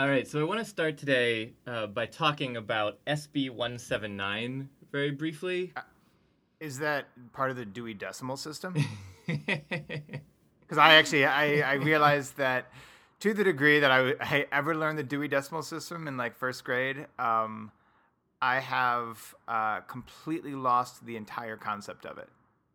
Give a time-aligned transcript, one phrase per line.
[0.00, 5.10] All right, so I want to start today uh, by talking about SB 179 very
[5.10, 5.74] briefly.
[6.58, 8.74] Is that part of the Dewey Decimal System?
[9.26, 12.72] Because I actually I, I realized that
[13.18, 16.64] to the degree that I, I ever learned the Dewey Decimal System in like first
[16.64, 17.70] grade, um,
[18.40, 22.30] I have uh, completely lost the entire concept of it.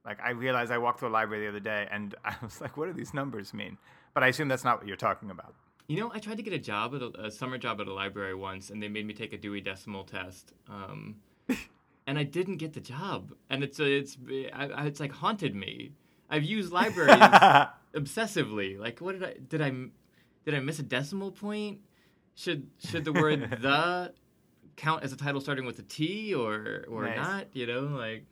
[0.05, 2.77] Like I realized I walked through a library the other day and I was like,
[2.77, 3.79] what do these numbers mean?
[4.13, 5.55] But I assume that's not what you're talking about.
[5.87, 7.93] You know, I tried to get a job at a, a summer job at a
[7.93, 10.51] library once, and they made me take a Dewey Decimal test.
[10.67, 11.17] Um,
[12.07, 15.91] and I didn't get the job, and it's it's it's like haunted me.
[16.29, 17.19] I've used libraries
[17.95, 18.77] obsessively.
[18.79, 19.69] Like, what did I did I
[20.45, 21.79] did I miss a decimal point?
[22.35, 24.13] Should should the word the
[24.75, 27.17] count as a title starting with a T or or Nice.
[27.17, 27.47] not?
[27.53, 28.25] You know, like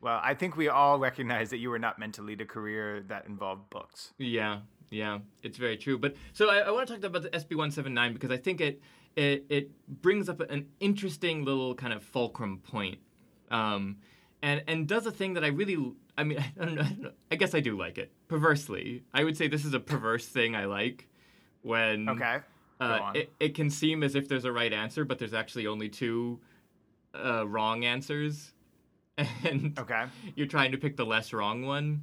[0.00, 3.02] Well, I think we all recognize that you were not meant to lead a career
[3.08, 4.12] that involved books.
[4.18, 5.98] yeah, yeah, it's very true.
[5.98, 8.36] But so I, I want to talk about the SB one seven nine because I
[8.36, 8.80] think it
[9.16, 9.70] it it
[10.02, 12.98] brings up an interesting little kind of fulcrum point,
[13.50, 13.96] um,
[14.42, 17.00] and and does a thing that I really I mean I don't know, I don't
[17.02, 19.04] know I guess I do like it perversely.
[19.14, 21.08] I would say this is a perverse thing I like
[21.62, 22.38] when Okay.
[22.80, 25.86] Uh, it, it can seem as if there's a right answer, but there's actually only
[25.90, 26.40] two
[27.14, 28.54] uh, wrong answers,
[29.44, 30.06] and Okay.
[30.34, 32.02] you're trying to pick the less wrong one.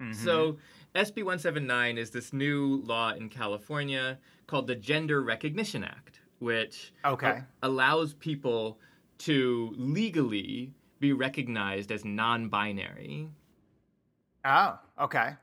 [0.00, 0.14] Mhm.
[0.14, 0.58] So,
[0.94, 7.28] SB 179 is this new law in California called the Gender Recognition Act, which Okay.
[7.28, 8.78] a- allows people
[9.18, 13.28] to legally be recognized as non binary.
[14.44, 15.34] Oh, okay.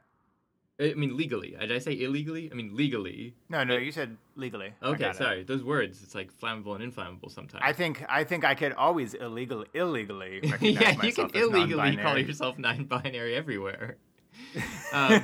[0.80, 1.56] I mean, legally.
[1.60, 2.52] Did I say illegally?
[2.52, 3.34] I mean, legally.
[3.50, 4.74] No, no, you said legally.
[4.84, 5.18] Okay, got it.
[5.18, 5.44] sorry.
[5.44, 7.64] Those words, it's like flammable and inflammable sometimes.
[7.66, 11.32] I think I think I could always illegal illegally recognize myself.
[11.34, 12.24] yeah, you can illegally call non-binary.
[12.26, 13.98] yourself non-binary everywhere.
[14.94, 15.22] um,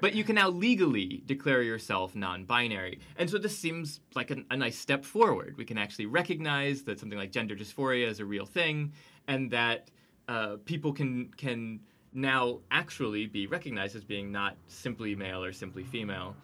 [0.00, 4.56] but you can now legally declare yourself non-binary, and so this seems like a, a
[4.56, 5.56] nice step forward.
[5.56, 8.92] We can actually recognize that something like gender dysphoria is a real thing,
[9.26, 9.90] and that
[10.28, 11.80] uh, people can can
[12.12, 16.34] now actually be recognized as being not simply male or simply female.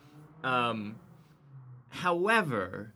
[0.43, 0.97] Um,
[1.89, 2.95] however,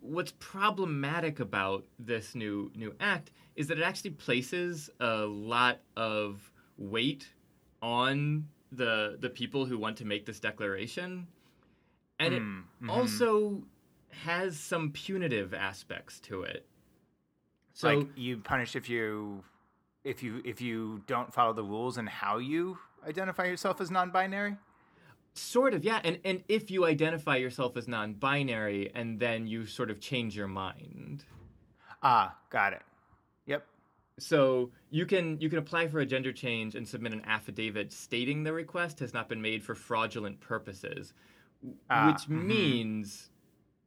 [0.00, 6.52] what's problematic about this new new act is that it actually places a lot of
[6.76, 7.28] weight
[7.82, 11.26] on the the people who want to make this declaration
[12.18, 12.90] and it Mm, mhm.
[12.90, 13.62] also
[14.10, 16.66] has some punitive aspects to it
[17.72, 19.44] so like you punish if you
[20.04, 24.56] if you if you don't follow the rules and how you identify yourself as non-binary.
[25.34, 29.90] sort of yeah and and if you identify yourself as non-binary and then you sort
[29.90, 31.24] of change your mind
[32.02, 32.82] Ah, got it.
[34.18, 38.42] So you can you can apply for a gender change and submit an affidavit stating
[38.44, 41.12] the request has not been made for fraudulent purposes,
[41.90, 42.44] Ah, which mhm.
[42.44, 43.30] means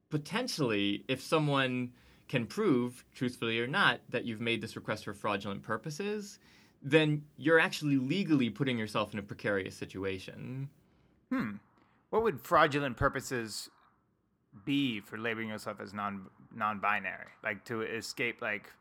[0.09, 1.91] potentially if someone
[2.28, 6.40] can prove, truthfully or not, that you've made this request for fraudulent purposes,
[6.81, 10.70] then you're actually legally putting yourself in a precarious situation.
[11.30, 11.56] Hmm.
[12.09, 13.70] What would fraudulent purposes
[14.66, 17.28] be for labeling yourself as non non-binary?
[17.44, 18.72] Like to escape like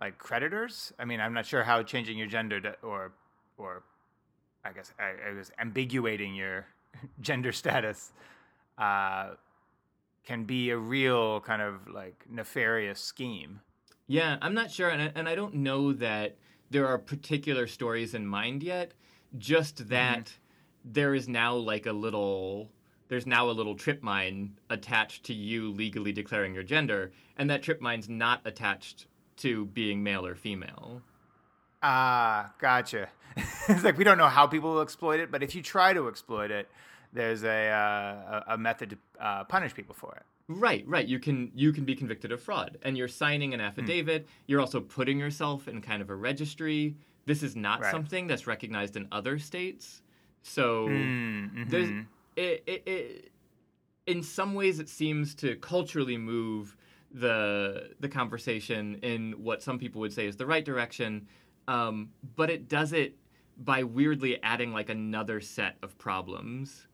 [0.00, 0.92] like creditors?
[0.98, 3.12] I mean, I'm not sure how changing your gender to, or
[3.58, 3.82] or
[4.64, 6.66] I guess I, I was ambiguating your
[7.20, 8.12] gender status
[8.78, 9.30] uh,
[10.24, 13.60] can be a real kind of like nefarious scheme.
[14.06, 16.36] Yeah, I'm not sure, and I, and I don't know that
[16.70, 18.92] there are particular stories in mind yet.
[19.38, 20.32] Just that
[20.84, 22.70] there is now like a little,
[23.08, 27.62] there's now a little trip mine attached to you legally declaring your gender, and that
[27.62, 29.06] trip mine's not attached
[29.42, 31.02] to being male or female.
[31.82, 33.08] Ah, gotcha.
[33.68, 36.08] it's like we don't know how people will exploit it, but if you try to
[36.08, 36.68] exploit it,
[37.12, 40.22] there's a uh, a method to uh, punish people for it.
[40.48, 41.06] Right, right.
[41.06, 44.26] You can you can be convicted of fraud, and you're signing an affidavit.
[44.46, 46.96] You're also putting yourself in kind of a registry.
[47.24, 47.90] This is not Right.
[47.90, 50.02] something that's recognized in other states.
[50.42, 52.06] So Mm, there's mhm.
[52.36, 53.32] it, it, it
[54.06, 56.76] in some ways it seems to culturally move
[57.14, 61.26] the the conversation in what some people would say is the right direction
[61.68, 63.16] um, but it does it
[63.56, 66.86] by weirdly adding like another set of problems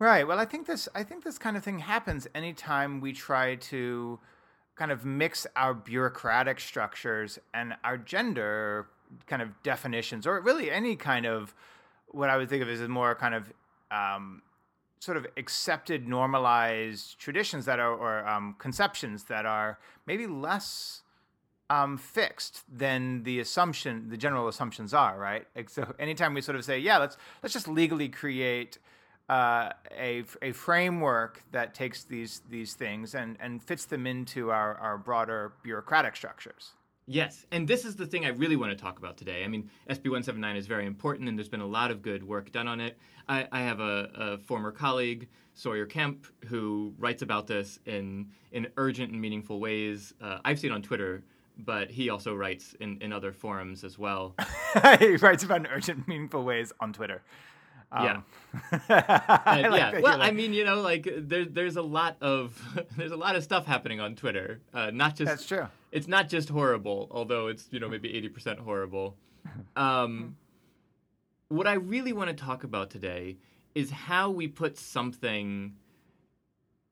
[0.00, 0.26] Right.
[0.26, 4.18] Well, I think this I think this kind of thing happens anytime we try to
[4.74, 8.88] kind of mix our bureaucratic structures and our gender
[9.26, 11.54] kind of definitions, or really any kind of
[12.08, 13.52] what I would think of as more kind of
[13.90, 14.40] um,
[15.00, 21.02] sort of accepted, normalized traditions that are or um, conceptions that are maybe less
[21.70, 25.18] um, fixed than the assumption, the general assumptions are.
[25.18, 25.46] Right.
[25.68, 28.78] So anytime we sort of say, yeah, let's let's just legally create
[29.30, 34.74] uh, a, a framework that takes these these things and, and fits them into our,
[34.74, 36.72] our broader bureaucratic structures.
[37.12, 39.42] Yes, and this is the thing I really want to talk about today.
[39.42, 42.52] I mean, SB 179 is very important, and there's been a lot of good work
[42.52, 42.96] done on it.
[43.28, 48.68] I, I have a, a, former colleague, Sawyer Kemp, who writes about this in, in
[48.76, 50.14] urgent and meaningful ways.
[50.22, 51.24] Uh, I've seen on Twitter,
[51.58, 54.36] but he also writes in, in other forums as well.
[55.00, 57.22] he writes about in urgent, meaningful ways on Twitter.
[57.92, 58.24] Um,
[58.88, 59.42] yeah.
[59.46, 60.00] and, like yeah.
[60.00, 60.28] Well, like...
[60.28, 62.60] I mean, you know, like there's there's a lot of
[62.96, 64.60] there's a lot of stuff happening on Twitter.
[64.72, 65.66] Uh, not just that's true.
[65.92, 69.16] It's not just horrible, although it's you know maybe eighty percent horrible.
[69.74, 70.36] Um,
[71.48, 73.38] what I really want to talk about today
[73.74, 75.74] is how we put something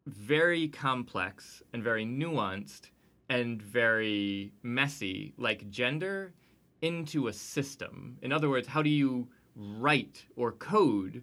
[0.06, 2.90] very complex and very nuanced
[3.28, 6.32] and very messy, like gender,
[6.80, 8.16] into a system.
[8.22, 11.22] In other words, how do you write or code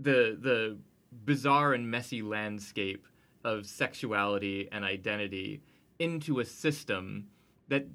[0.00, 0.78] the the
[1.24, 3.06] bizarre and messy landscape
[3.44, 5.62] of sexuality and identity
[5.98, 7.26] into a system
[7.68, 7.86] that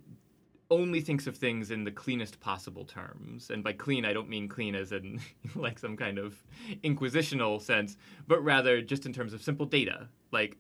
[0.72, 3.50] only thinks of things in the cleanest possible terms.
[3.50, 5.20] And by clean, I don't mean clean as in
[5.56, 6.44] like some kind of
[6.84, 10.08] inquisitional sense, but rather just in terms of simple data.
[10.32, 10.58] Like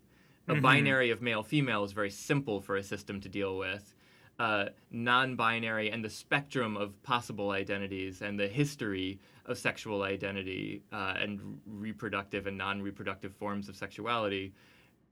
[0.47, 0.61] a mm-hmm.
[0.61, 3.95] binary of male female is very simple for a system to deal with
[4.39, 10.81] uh, non binary and the spectrum of possible identities and the history of sexual identity
[10.91, 14.53] uh, and reproductive and non reproductive forms of sexuality,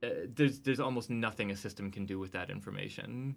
[0.02, 3.36] uh, there's, there's almost nothing a system can do with that information.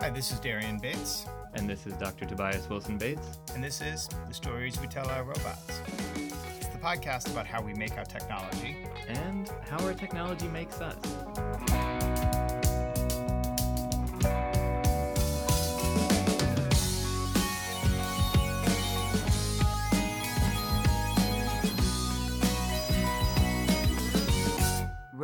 [0.00, 1.26] Hi, this is Darien Bates.
[1.54, 2.24] And this is Dr.
[2.24, 3.38] Tobias Wilson Bates.
[3.54, 5.80] And this is The Stories We Tell Our Robots.
[6.14, 8.76] It's the podcast about how we make our technology
[9.08, 11.77] and how our technology makes us.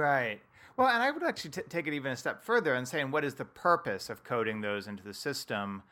[0.05, 0.41] Right.
[0.77, 3.25] Well, and I would actually t- take it even a step further and saying what
[3.25, 5.83] is the purpose of coding those into the system.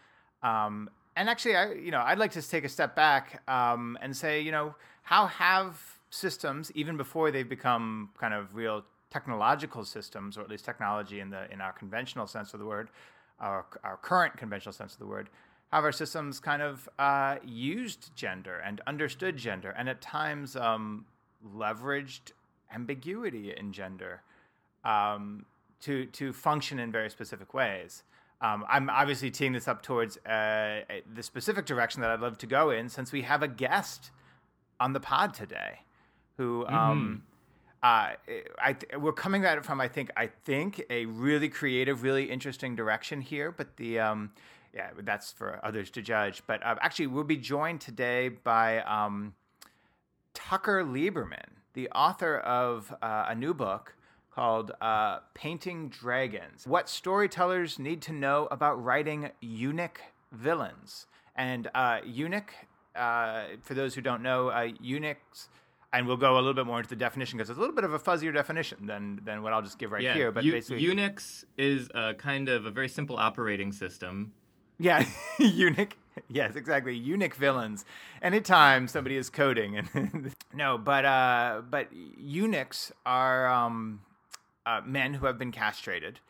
[0.43, 4.15] Um, and actually, I you know I'd like to take a step back um, and
[4.15, 5.81] say you know how have
[6.11, 11.31] systems even before they've become kind of real technological systems, or at least technology in
[11.31, 12.91] the in our conventional sense of the word,
[13.41, 15.31] our our current conventional sense of the word,
[15.73, 21.07] have our systems kind of uh, used gender and understood gender, and at times um,
[21.57, 22.33] leveraged
[22.75, 24.23] ambiguity in gender
[24.85, 25.47] um,
[25.81, 28.03] to to function in very specific ways.
[28.41, 30.81] Um, I'm obviously teeing this up towards uh,
[31.15, 34.11] the specific direction that I'd love to go in, since we have a guest
[34.81, 35.81] on the pod today,
[36.39, 37.23] who um,
[37.85, 38.35] mm-hmm.
[38.35, 42.03] uh, I th- we're coming at it from I think I think a really creative,
[42.03, 43.53] really interesting direction here.
[43.53, 44.33] But the um,
[44.75, 46.43] yeah, that's for others to judge.
[46.47, 49.35] But uh, actually, we'll be joined today by um,
[50.35, 53.95] Tucker Lieberman the author of uh, a new book
[54.35, 60.01] called uh, Painting Dragons What Storytellers Need to Know About Writing Eunuch
[60.33, 61.07] Villains.
[61.37, 62.53] And uh, eunuch,
[62.95, 65.49] uh, for those who don't know, uh, eunuchs.
[65.95, 67.85] And we'll go a little bit more into the definition because it's a little bit
[67.85, 70.15] of a fuzzier definition than, than what I'll just give right yeah.
[70.15, 70.33] here.
[70.33, 74.33] But U- basically, Unix is a kind of a very simple operating system.
[74.79, 75.05] Yeah,
[75.39, 75.97] eunuch
[76.29, 76.95] yes, exactly.
[76.95, 77.85] Eunuch villains.
[78.21, 84.01] Anytime somebody is coding, and no, but uh, but eunuchs are um,
[84.67, 86.21] uh, men who have been castrated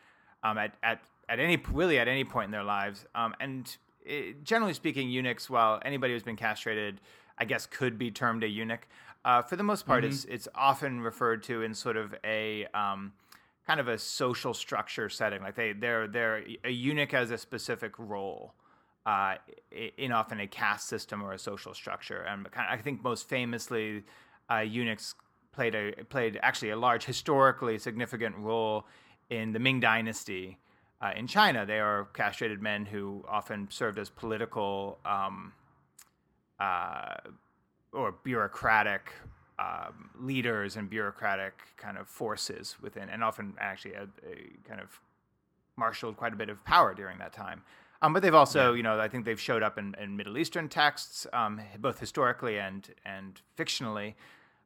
[0.43, 4.45] um, at at at any really at any point in their lives, um, and it,
[4.45, 5.51] generally speaking, eunuchs.
[5.51, 7.01] While anybody who's been castrated,
[7.39, 8.87] I guess, could be termed a eunuch.
[9.25, 10.13] Uh, for the most part, mm-hmm.
[10.13, 13.13] it's it's often referred to in sort of a um,
[13.67, 15.43] kind of a social structure setting.
[15.43, 18.55] Like they they're they're a eunuch has a specific role
[19.07, 19.35] uh,
[19.97, 22.23] in often a caste system or a social structure.
[22.23, 24.05] And I think most famously,
[24.51, 25.15] uh, eunuchs
[25.53, 28.87] played a played actually a large historically significant role
[29.31, 30.59] in the Ming Dynasty
[31.01, 31.67] uh, in China.
[31.67, 35.53] They are castrated men who often served as political um,
[36.61, 37.15] uh,
[37.93, 39.13] or bureaucratic
[39.59, 45.01] um, leaders and bureaucratic kind of forces within, and often actually a, a kind of
[45.77, 47.63] marshaled quite a bit of power during that time.
[48.03, 48.77] Um, but they've also, yeah.
[48.77, 52.59] you know, I think they've showed up in, in Middle Eastern texts, um, both historically
[52.59, 54.15] and and fictionally,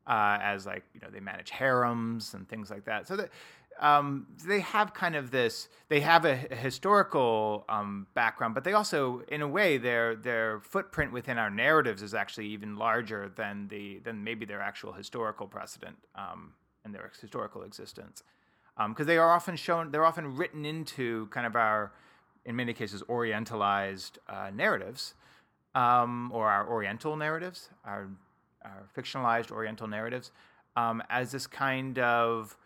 [0.06, 3.06] uh, as like you know they manage harems and things like that.
[3.06, 3.30] So that
[3.78, 5.68] um, they have kind of this.
[5.88, 10.60] They have a, a historical um, background, but they also, in a way, their their
[10.60, 15.46] footprint within our narratives is actually even larger than the than maybe their actual historical
[15.46, 16.54] precedent um,
[16.86, 18.22] and their historical existence,
[18.88, 19.90] because um, they are often shown.
[19.90, 21.92] They're often written into kind of our
[22.46, 25.14] in many cases orientalized uh, narratives
[25.74, 28.08] um, or our Oriental narratives, our,
[28.64, 30.30] our fictionalized Oriental narratives,
[30.76, 32.56] um, as this kind of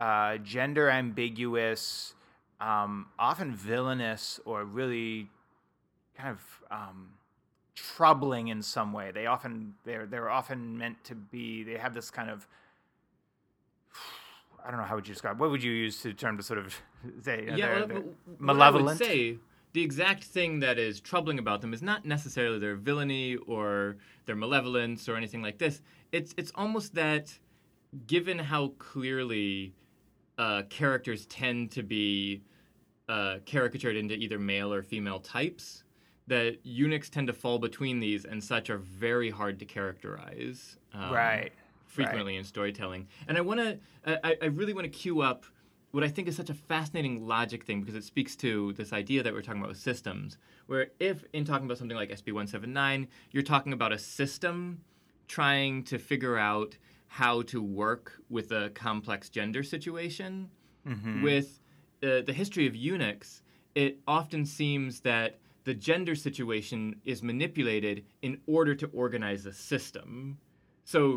[0.00, 2.14] uh, gender ambiguous,
[2.60, 5.28] um, often villainous, or really
[6.16, 7.08] kind of um,
[7.74, 9.10] troubling in some way.
[9.12, 11.64] They often they're they're often meant to be.
[11.64, 12.46] They have this kind of
[14.64, 15.40] I don't know how would you describe.
[15.40, 16.74] What would you use to term to sort of
[17.22, 17.44] say?
[17.54, 18.02] Yeah, they're, well, they're
[18.38, 18.88] malevolent.
[18.88, 19.38] I would say
[19.72, 24.36] the exact thing that is troubling about them is not necessarily their villainy or their
[24.36, 25.82] malevolence or anything like this.
[26.12, 27.38] It's it's almost that
[28.06, 29.74] given how clearly
[30.38, 32.42] uh, characters tend to be
[33.08, 35.84] uh, caricatured into either male or female types,
[36.26, 40.78] that eunuchs tend to fall between these and such are very hard to characterize.
[40.94, 41.52] um, right.
[41.94, 43.08] Frequently in storytelling.
[43.28, 43.78] And I want to,
[44.26, 45.44] I, I really want to cue up
[45.90, 49.22] what I think is such a fascinating logic thing because it speaks to this idea
[49.22, 50.38] that we're talking about with systems.
[50.66, 54.80] Where if in talking about something like SB 179, you're talking about a system
[55.28, 56.76] trying to figure out
[57.08, 60.48] how to work with a complex gender situation.
[61.22, 61.60] With
[62.02, 63.42] uh, the history of eunuchs,
[63.74, 70.38] it often seems that the gender situation is manipulated in order to organize a system.
[70.84, 71.16] So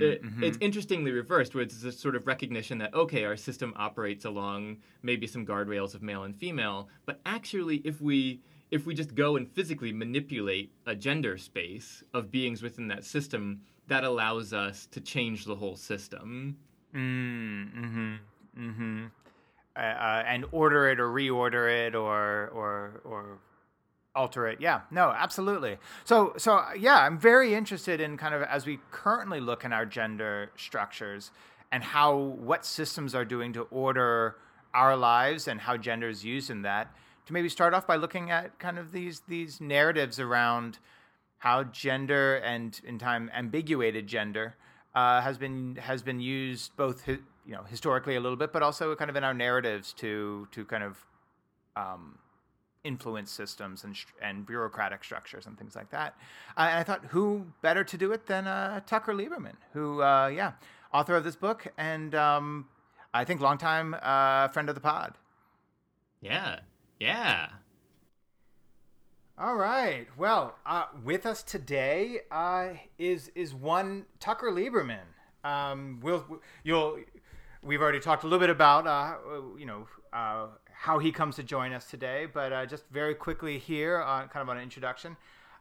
[0.00, 4.24] it, it's interestingly reversed, where it's this sort of recognition that okay, our system operates
[4.24, 8.40] along maybe some guardrails of male and female, but actually, if we
[8.70, 13.60] if we just go and physically manipulate a gender space of beings within that system,
[13.88, 16.56] that allows us to change the whole system.
[16.94, 18.14] Mm, mm-hmm.
[18.58, 19.04] Mm-hmm.
[19.76, 23.38] Uh, uh, and order it or reorder it or or or
[24.14, 24.60] alter it.
[24.60, 24.82] Yeah.
[24.90, 25.78] No, absolutely.
[26.04, 29.86] So so yeah, I'm very interested in kind of as we currently look in our
[29.86, 31.30] gender structures
[31.70, 34.36] and how what systems are doing to order
[34.74, 36.94] our lives and how gender is used in that.
[37.26, 40.78] To maybe start off by looking at kind of these these narratives around
[41.38, 44.56] how gender and in time ambiguated gender
[44.94, 48.94] uh, has been has been used both you know historically a little bit, but also
[48.94, 51.06] kind of in our narratives to to kind of
[51.76, 52.18] um,
[52.84, 56.16] influence systems and and bureaucratic structures and things like that.
[56.56, 60.26] Uh, and I thought, who better to do it than uh, Tucker Lieberman, who uh,
[60.28, 60.52] yeah,
[60.92, 62.66] author of this book and um,
[63.14, 65.14] I think longtime uh, friend of the pod.
[66.20, 66.60] Yeah,
[66.98, 67.48] yeah.
[69.38, 70.06] All right.
[70.16, 75.06] Well, uh, with us today uh, is is one Tucker Lieberman.
[75.42, 76.24] Um, we'll
[76.62, 76.98] you'll
[77.62, 79.16] we've already talked a little bit about uh,
[79.58, 80.46] you know uh,
[80.82, 84.42] how he comes to join us today, but uh, just very quickly here, uh, kind
[84.42, 85.16] of on an introduction.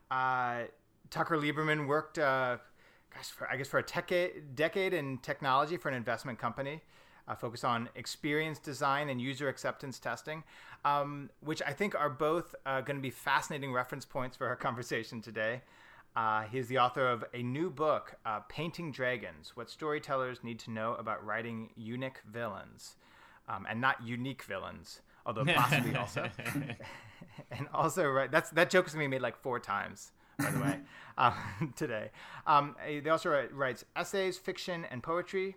[0.09, 0.61] Uh,
[1.11, 2.57] Tucker Lieberman worked, uh,
[3.13, 6.81] gosh, for, I guess for a decade, decade in technology for an investment company
[7.27, 10.43] uh, focused on experience design and user acceptance testing,
[10.85, 14.55] um, which I think are both uh, going to be fascinating reference points for our
[14.67, 15.61] conversation today.
[16.49, 18.15] He's the author of a new book,
[18.49, 22.95] Painting Dragons What Storytellers Need to Know About Writing Eunuch Villains,
[23.47, 26.29] um, and not unique villains, although possibly also.
[27.51, 30.51] and also, right, that's, that joke is going to be made like four times, by
[30.51, 30.79] the way,
[31.17, 31.33] uh,
[31.75, 32.11] today.
[32.47, 35.55] Um, he also write- writes essays, fiction, and poetry.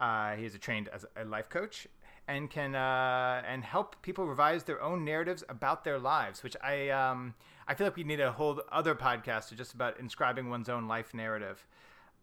[0.00, 1.86] Uh, he is a trained as a life coach
[2.26, 6.88] and can uh, and help people revise their own narratives about their lives, which I
[6.88, 7.34] um,
[7.68, 10.88] I feel like we need a whole other podcast to just about inscribing one's own
[10.88, 11.66] life narrative.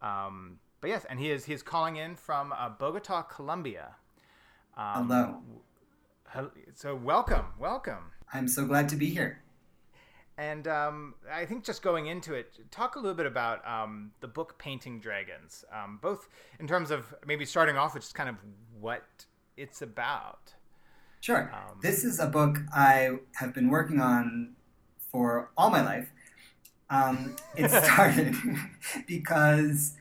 [0.00, 3.94] Um, but yes, and he is he is calling in from uh, Bogota, Colombia.
[4.76, 5.42] Um, Hello.
[6.74, 8.10] So welcome, welcome.
[8.32, 9.42] I'm so glad to be here.
[10.38, 14.28] And um, I think just going into it, talk a little bit about um, the
[14.28, 18.36] book Painting Dragons, um, both in terms of maybe starting off with just kind of
[18.80, 19.26] what
[19.58, 20.54] it's about.
[21.20, 21.52] Sure.
[21.52, 24.54] Um, this is a book I have been working on
[25.10, 26.10] for all my life.
[26.88, 28.34] Um, it started
[29.06, 29.96] because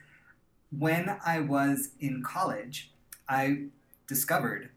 [0.77, 2.91] when I was in college,
[3.27, 3.65] I
[4.07, 4.69] discovered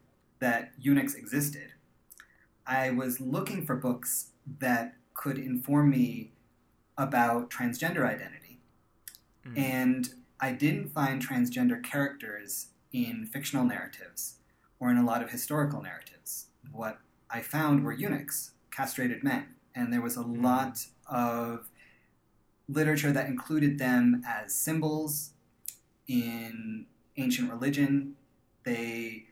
[0.45, 1.73] that eunuchs existed.
[2.67, 6.33] I was looking for books that could inform me
[6.99, 8.59] about transgender identity.
[9.43, 9.57] Mm.
[9.57, 10.09] And
[10.39, 14.35] I didn't find transgender characters in fictional narratives
[14.79, 16.45] or in a lot of historical narratives.
[16.71, 21.71] What I found were eunuchs, castrated men, and there was a lot of
[22.69, 25.31] literature that included them as symbols
[26.07, 26.85] in
[27.17, 28.15] ancient religion.
[28.63, 29.24] They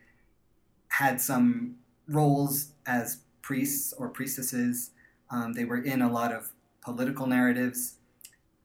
[0.93, 1.75] had some
[2.07, 4.91] roles as priests or priestesses.
[5.31, 7.95] Um, they were in a lot of political narratives.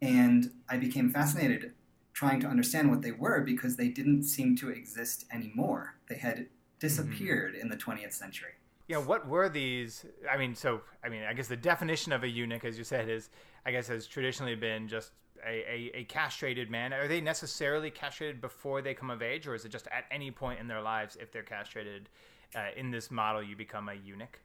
[0.03, 1.73] And I became fascinated
[2.13, 5.95] trying to understand what they were because they didn't seem to exist anymore.
[6.09, 6.49] They had
[6.81, 8.53] disappeared in the 20th century.
[8.97, 10.05] know, what were these?
[10.31, 13.09] I mean, so I mean, I guess the definition of a eunuch, as you said,
[13.09, 13.31] is
[13.65, 15.13] I guess has traditionally been just
[15.47, 16.93] a, a, a, castrated man.
[16.93, 20.31] Are they necessarily castrated before they come of age, or is it just at any
[20.31, 22.09] point in their lives if they're castrated?
[22.55, 24.41] Uh, in this model, you become a eunuch.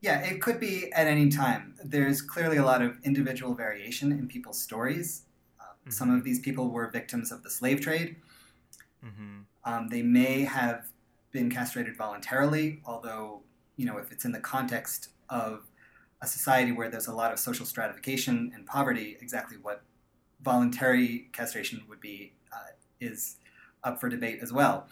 [0.00, 1.74] Yeah, it could be at any time.
[1.84, 5.22] There's clearly a lot of individual variation in people's stories.
[5.60, 5.90] Uh, mm-hmm.
[5.90, 8.16] Some of these people were victims of the slave trade.
[9.04, 9.40] Mm-hmm.
[9.64, 10.88] Um, they may have
[11.30, 13.42] been castrated voluntarily, although,
[13.76, 15.66] you know, if it's in the context of
[16.24, 19.82] a society where there's a lot of social stratification and poverty, exactly what
[20.42, 23.36] voluntary castration would be uh, is
[23.84, 24.88] up for debate as well.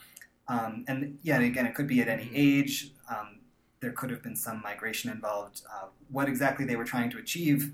[0.48, 2.92] Um, and yeah, again, it could be at any age.
[3.08, 3.40] Um,
[3.80, 5.62] there could have been some migration involved.
[5.72, 7.72] Uh, what exactly they were trying to achieve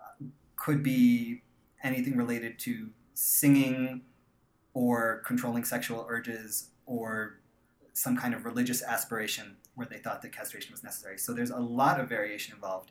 [0.00, 0.24] uh,
[0.56, 1.42] could be
[1.82, 4.02] anything related to singing
[4.74, 7.40] or controlling sexual urges or
[7.94, 11.18] some kind of religious aspiration where they thought that castration was necessary.
[11.18, 12.90] So there's a lot of variation involved.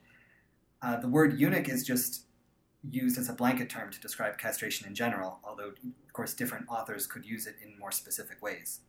[0.81, 2.25] Uh, the word eunuch is just
[2.89, 7.07] used as a blanket term to describe castration in general, although, of course, different authors
[7.07, 8.81] could use it in more specific ways.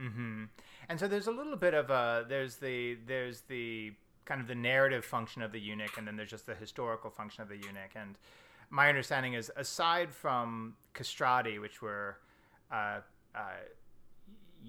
[0.00, 0.44] Mm-hmm.
[0.88, 3.92] And so there's a little bit of a there's the there's the
[4.24, 7.42] kind of the narrative function of the eunuch, and then there's just the historical function
[7.42, 7.94] of the eunuch.
[7.94, 8.18] And
[8.70, 12.18] my understanding is, aside from castrati, which were
[12.70, 13.00] uh,
[13.34, 13.40] uh,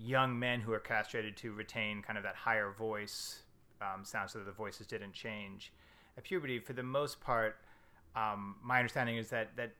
[0.03, 3.43] young men who are castrated to retain kind of that higher voice
[3.81, 5.71] um, sound so that the voices didn't change.
[6.17, 7.57] At puberty, for the most part,
[8.15, 9.71] um, my understanding is that that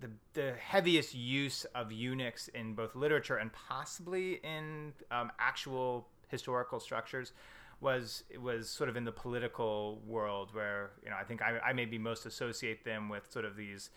[0.00, 6.80] the the heaviest use of eunuchs in both literature and possibly in um, actual historical
[6.80, 7.32] structures
[7.80, 11.72] was was sort of in the political world where you know I think I, I
[11.72, 13.90] maybe most associate them with sort of these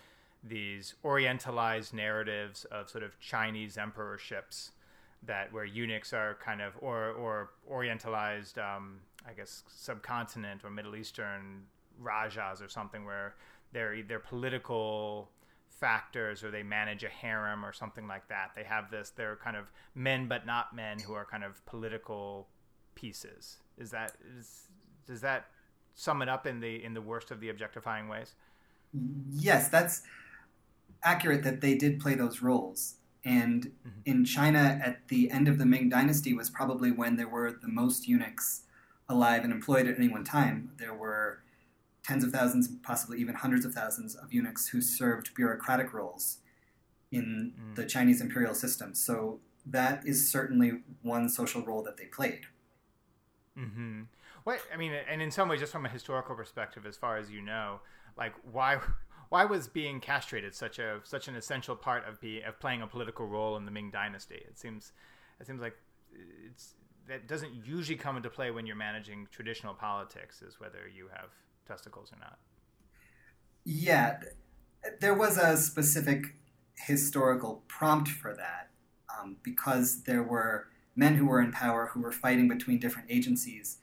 [0.44, 4.72] these orientalized narratives of sort of Chinese emperorships
[5.28, 10.96] that where eunuchs are kind of or or orientalized um, I guess subcontinent or Middle
[10.96, 11.64] Eastern
[12.00, 13.36] rajas or something where
[13.74, 15.30] they're they're political
[15.70, 18.52] factors or they manage a harem or something like that.
[18.56, 22.48] They have this they're kind of men but not men who are kind of political
[22.96, 23.58] pieces.
[23.78, 24.68] Is that is
[25.06, 25.48] does that
[25.96, 28.34] sum it up in the in the worst of the objectifying ways?
[29.32, 30.04] Yes, that's
[31.04, 32.96] accurate that they did play those roles.
[33.26, 33.90] And mm-hmm.
[34.06, 37.68] in China, at the end of the Ming Dynasty, was probably when there were the
[37.68, 38.62] most eunuchs
[39.10, 40.72] alive and employed at any one time.
[40.78, 41.40] There were
[42.04, 46.38] tens of thousands, possibly even hundreds of thousands of eunuchs who served bureaucratic roles
[47.12, 47.76] in mm.
[47.76, 48.94] the Chinese imperial system.
[48.94, 52.42] So that is certainly one social role that they played.
[53.58, 54.04] Mm-hmm.
[54.44, 57.32] What I mean, and in some ways, just from a historical perspective, as far as
[57.32, 57.80] you know,
[58.16, 58.80] like why
[59.30, 62.88] why was being castrated such a such an essential part of be of playing a
[62.88, 64.42] political role in the Ming Dynasty?
[64.48, 64.92] It seems
[65.40, 65.76] it seems like
[66.46, 66.76] it's
[67.08, 71.30] that doesn't usually come into play when you're managing traditional politics, is whether you have
[71.68, 72.40] testicles or not.
[73.64, 74.20] Yeah,
[75.00, 76.36] there was a specific
[76.78, 78.70] historical prompt for that
[79.18, 83.78] um, because there were men who were in power who were fighting between different agencies.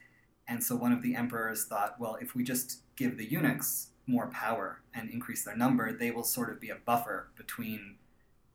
[0.48, 4.26] And so one of the emperors thought, well, if we just give the eunuchs more
[4.28, 7.96] power and increase their number, they will sort of be a buffer between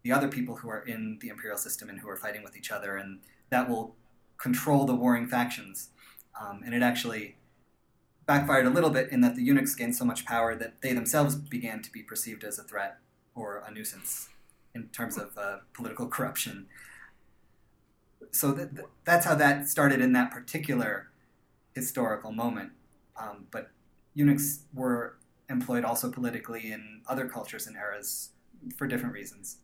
[0.03, 2.71] the other people who are in the imperial system and who are fighting with each
[2.71, 3.95] other, and that will
[4.37, 5.89] control the warring factions.
[6.39, 7.37] Um, and it actually
[8.25, 11.35] backfired a little bit in that the eunuchs gained so much power that they themselves
[11.35, 12.97] began to be perceived as a threat
[13.33, 14.29] or a nuisance
[14.75, 16.67] in terms of uh, political corruption.
[18.31, 21.09] So th- th- that's how that started in that particular
[21.73, 22.71] historical moment.
[23.19, 23.71] Um, but
[24.13, 25.15] eunuchs were
[25.49, 28.31] employed also politically in other cultures and eras
[28.75, 29.57] for different reasons.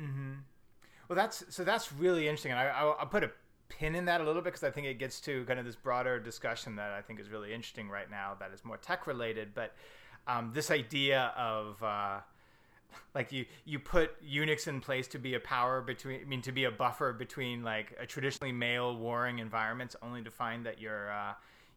[0.00, 0.32] Mm-hmm.
[1.08, 3.30] Well, that's so that's really interesting, and I, I'll, I'll put a
[3.68, 5.76] pin in that a little bit because I think it gets to kind of this
[5.76, 9.54] broader discussion that I think is really interesting right now that is more tech related.
[9.54, 9.74] But
[10.26, 12.20] um, this idea of uh,
[13.14, 16.52] like you you put eunuchs in place to be a power between I mean to
[16.52, 21.10] be a buffer between like a traditionally male warring environments, only to find that your
[21.10, 21.32] uh,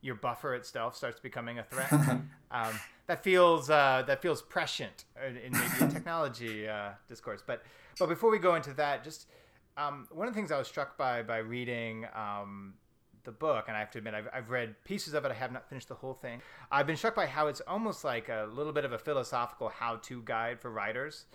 [0.05, 1.91] your buffer itself starts becoming a threat.
[2.51, 7.43] um, that feels uh, that feels prescient in maybe a technology uh, discourse.
[7.45, 7.63] But
[7.99, 9.27] but before we go into that, just
[9.77, 12.75] um, one of the things I was struck by by reading um,
[13.23, 15.31] the book, and I have to admit, I've, I've read pieces of it.
[15.31, 16.41] I have not finished the whole thing.
[16.71, 20.21] I've been struck by how it's almost like a little bit of a philosophical how-to
[20.23, 21.25] guide for writers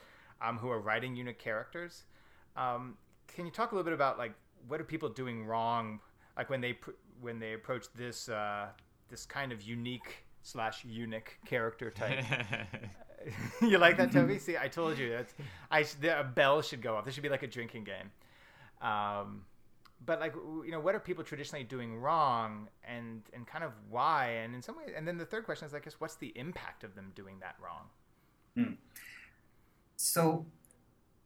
[0.40, 2.04] um, who are writing eunuch characters.
[2.56, 2.96] Um,
[3.28, 4.32] can you talk a little bit about like
[4.68, 6.00] what are people doing wrong,
[6.36, 8.68] like when they pr- when they approach this uh,
[9.08, 12.24] this kind of unique slash eunuch character type?
[13.62, 14.38] you like that, Toby?
[14.38, 15.26] See, I told you that
[15.70, 17.04] I the, a bell should go off.
[17.04, 18.10] This should be like a drinking game.
[18.80, 19.42] Um,
[20.04, 24.28] but like you know what are people traditionally doing wrong and and kind of why
[24.28, 26.84] and in some ways and then the third question is i guess what's the impact
[26.84, 27.88] of them doing that wrong
[28.56, 28.74] hmm.
[29.96, 30.46] so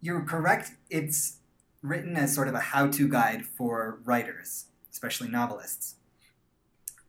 [0.00, 1.38] you're correct it's
[1.82, 5.96] written as sort of a how-to guide for writers especially novelists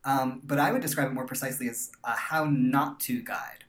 [0.04, 3.64] um, but i would describe it more precisely as a how not to guide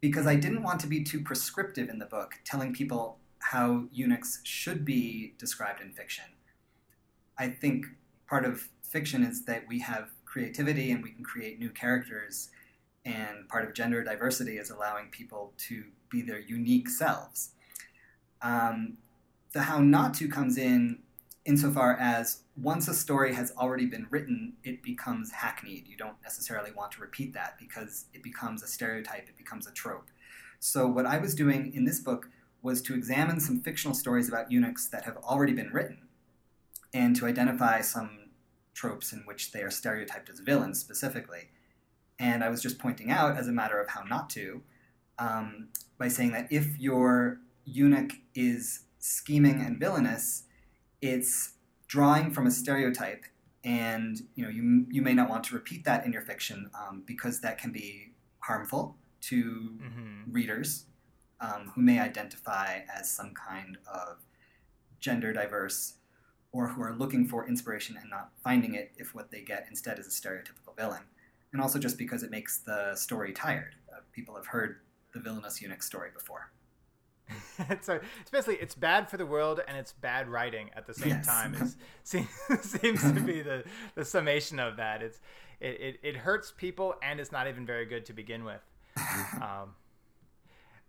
[0.00, 4.40] because i didn't want to be too prescriptive in the book telling people how eunuchs
[4.42, 6.24] should be described in fiction
[7.38, 7.86] I think
[8.26, 12.50] part of fiction is that we have creativity and we can create new characters.
[13.04, 17.50] And part of gender diversity is allowing people to be their unique selves.
[18.42, 18.98] Um,
[19.52, 20.98] the how not to comes in
[21.48, 25.88] insofar as once a story has already been written, it becomes hackneyed.
[25.88, 29.72] You don't necessarily want to repeat that because it becomes a stereotype, it becomes a
[29.72, 30.08] trope.
[30.60, 32.28] So, what I was doing in this book
[32.60, 36.08] was to examine some fictional stories about eunuchs that have already been written
[36.92, 38.30] and to identify some
[38.74, 41.48] tropes in which they are stereotyped as villains specifically.
[42.18, 44.62] And I was just pointing out, as a matter of how not to,
[45.18, 50.44] um, by saying that if your eunuch is scheming and villainous,
[51.00, 51.54] it's
[51.86, 53.24] drawing from a stereotype,
[53.64, 57.02] and you know you you may not want to repeat that in your fiction um,
[57.06, 60.30] because that can be harmful to mm-hmm.
[60.30, 60.86] readers
[61.40, 64.18] um, who may identify as some kind of
[65.00, 65.94] gender diverse
[66.52, 69.98] or who are looking for inspiration and not finding it if what they get instead
[69.98, 71.02] is a stereotypical villain.
[71.52, 73.74] And also just because it makes the story tired.
[73.92, 74.80] Uh, people have heard
[75.12, 76.50] the villainous eunuch story before.
[77.82, 81.10] so it's basically it's bad for the world and it's bad writing at the same
[81.10, 81.26] yes.
[81.26, 81.54] time.
[81.54, 81.68] It
[82.04, 82.28] seems,
[82.62, 83.64] seems to be the,
[83.94, 85.02] the summation of that.
[85.02, 85.20] It's
[85.60, 88.62] it, it, it, hurts people and it's not even very good to begin with.
[89.42, 89.74] Um,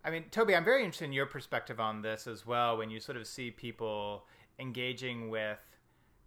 [0.04, 2.78] I mean, Toby, I'm very interested in your perspective on this as well.
[2.78, 4.26] When you sort of see people
[4.60, 5.60] engaging with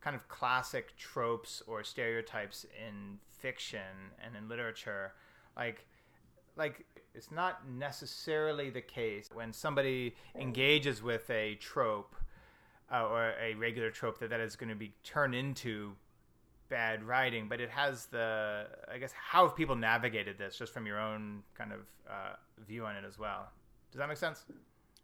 [0.00, 5.12] kind of classic tropes or stereotypes in fiction and in literature
[5.56, 5.86] like
[6.56, 12.14] like it's not necessarily the case when somebody engages with a trope
[12.92, 15.92] uh, or a regular trope that that is going to be turned into
[16.68, 20.86] bad writing but it has the i guess how have people navigated this just from
[20.86, 22.34] your own kind of uh,
[22.66, 23.48] view on it as well?
[23.90, 24.44] Does that make sense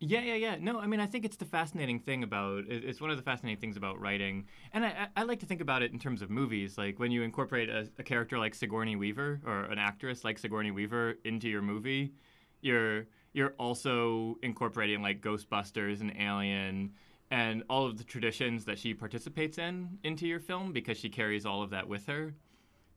[0.01, 0.57] yeah, yeah, yeah.
[0.61, 3.61] No, I mean, I think it's the fascinating thing about it's one of the fascinating
[3.61, 6.79] things about writing, and I, I like to think about it in terms of movies.
[6.79, 10.71] Like when you incorporate a, a character like Sigourney Weaver or an actress like Sigourney
[10.71, 12.13] Weaver into your movie,
[12.61, 16.93] you're you're also incorporating like Ghostbusters and Alien
[17.31, 21.45] and all of the traditions that she participates in into your film because she carries
[21.45, 22.35] all of that with her.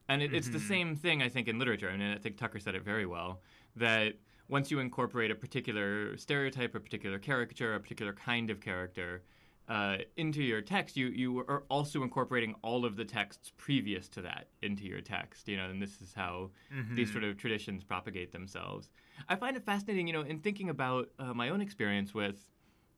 [0.08, 0.36] And it, mm-hmm.
[0.36, 0.68] it's the mm-hmm.
[0.68, 1.90] same thing, I think, in literature.
[1.90, 3.42] I and mean, I think Tucker said it very well
[3.76, 4.14] that
[4.52, 9.24] once you incorporate a particular stereotype, a particular caricature, a particular kind of character
[9.70, 14.22] uh, into your text, you you are also incorporating all of the texts previous to
[14.22, 15.48] that into your text.
[15.48, 16.94] You know, and this is how mm-hmm.
[16.94, 18.90] these sort of traditions propagate themselves.
[19.30, 22.46] I find it fascinating, you know, in thinking about uh, my own experience with.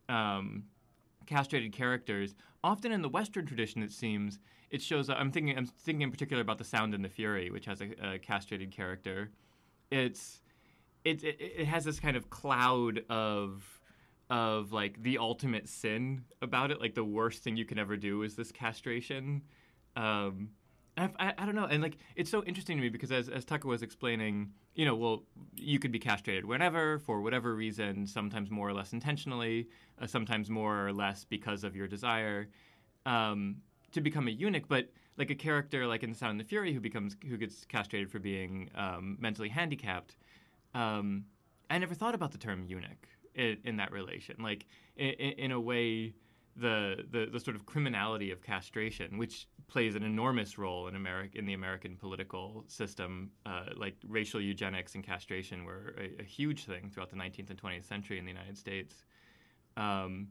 [0.09, 0.65] Um,
[1.25, 2.35] castrated characters
[2.65, 4.39] often in the western tradition it seems
[4.71, 7.65] it shows i'm thinking i'm thinking in particular about the sound and the fury which
[7.65, 9.31] has a, a castrated character
[9.89, 10.41] it's
[11.05, 13.63] it, it, has this kind of cloud of
[14.29, 16.79] of like the ultimate sin about it.
[16.79, 19.41] Like the worst thing you can ever do is this castration.
[19.95, 20.49] Um,
[20.97, 23.45] I, I, I, don't know, and like it's so interesting to me because as as
[23.45, 25.23] Tucker was explaining, you know, well,
[25.55, 29.67] you could be castrated whenever for whatever reason, sometimes more or less intentionally,
[30.01, 32.47] uh, sometimes more or less because of your desire
[33.05, 33.57] um,
[33.91, 34.67] to become a eunuch.
[34.67, 37.65] But like a character like in The Sound and the Fury who becomes who gets
[37.65, 40.15] castrated for being um, mentally handicapped
[40.73, 41.25] um,
[41.69, 44.36] I never thought about the term eunuch in, in that relation.
[44.39, 46.13] Like in, in a way,
[46.55, 51.38] the, the the sort of criminality of castration, which plays an enormous role in America
[51.38, 56.65] in the American political system, uh, like racial eugenics and castration were a, a, huge
[56.65, 59.03] thing throughout the 19th and 20th century in the United States.
[59.77, 60.27] Um,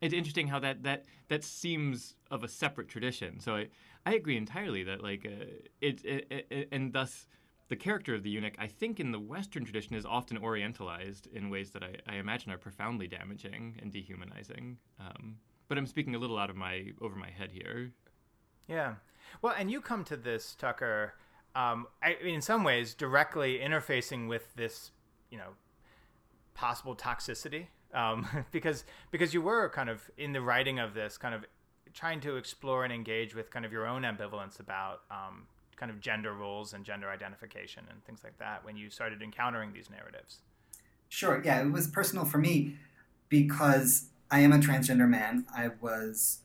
[0.00, 3.40] it's interesting how that that that seems of a separate tradition.
[3.40, 3.68] So I
[4.06, 5.44] I agree entirely that like uh,
[5.80, 7.26] it, it, it and thus
[7.68, 11.50] the character of the eunuch, I think, in the Western tradition, is often orientalized in
[11.50, 14.78] ways that I, I imagine are profoundly damaging and dehumanizing.
[15.00, 15.36] Um,
[15.68, 17.92] but I'm speaking a little out of my over my head here.
[18.68, 18.94] Yeah,
[19.42, 21.14] well, and you come to this, Tucker.
[21.54, 24.90] Um, I, in some ways, directly interfacing with this,
[25.30, 25.50] you know,
[26.54, 31.34] possible toxicity, um, because because you were kind of in the writing of this, kind
[31.34, 31.44] of
[31.92, 36.00] trying to explore and engage with kind of your own ambivalence about um, kind of
[36.00, 40.38] gender roles and gender identification and things like that when you started encountering these narratives?
[41.08, 41.42] Sure.
[41.44, 42.76] Yeah, it was personal for me
[43.28, 45.46] because I am a transgender man.
[45.54, 46.40] I was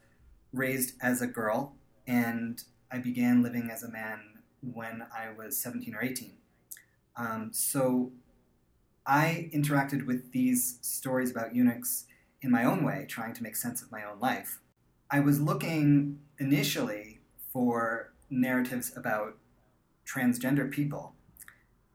[0.53, 1.73] raised as a girl,
[2.07, 4.19] and I began living as a man
[4.61, 6.33] when I was 17 or 18.
[7.15, 8.11] Um, so
[9.05, 12.05] I interacted with these stories about eunuchs
[12.41, 14.59] in my own way, trying to make sense of my own life.
[15.11, 17.19] I was looking initially
[17.51, 19.37] for narratives about
[20.05, 21.13] transgender people,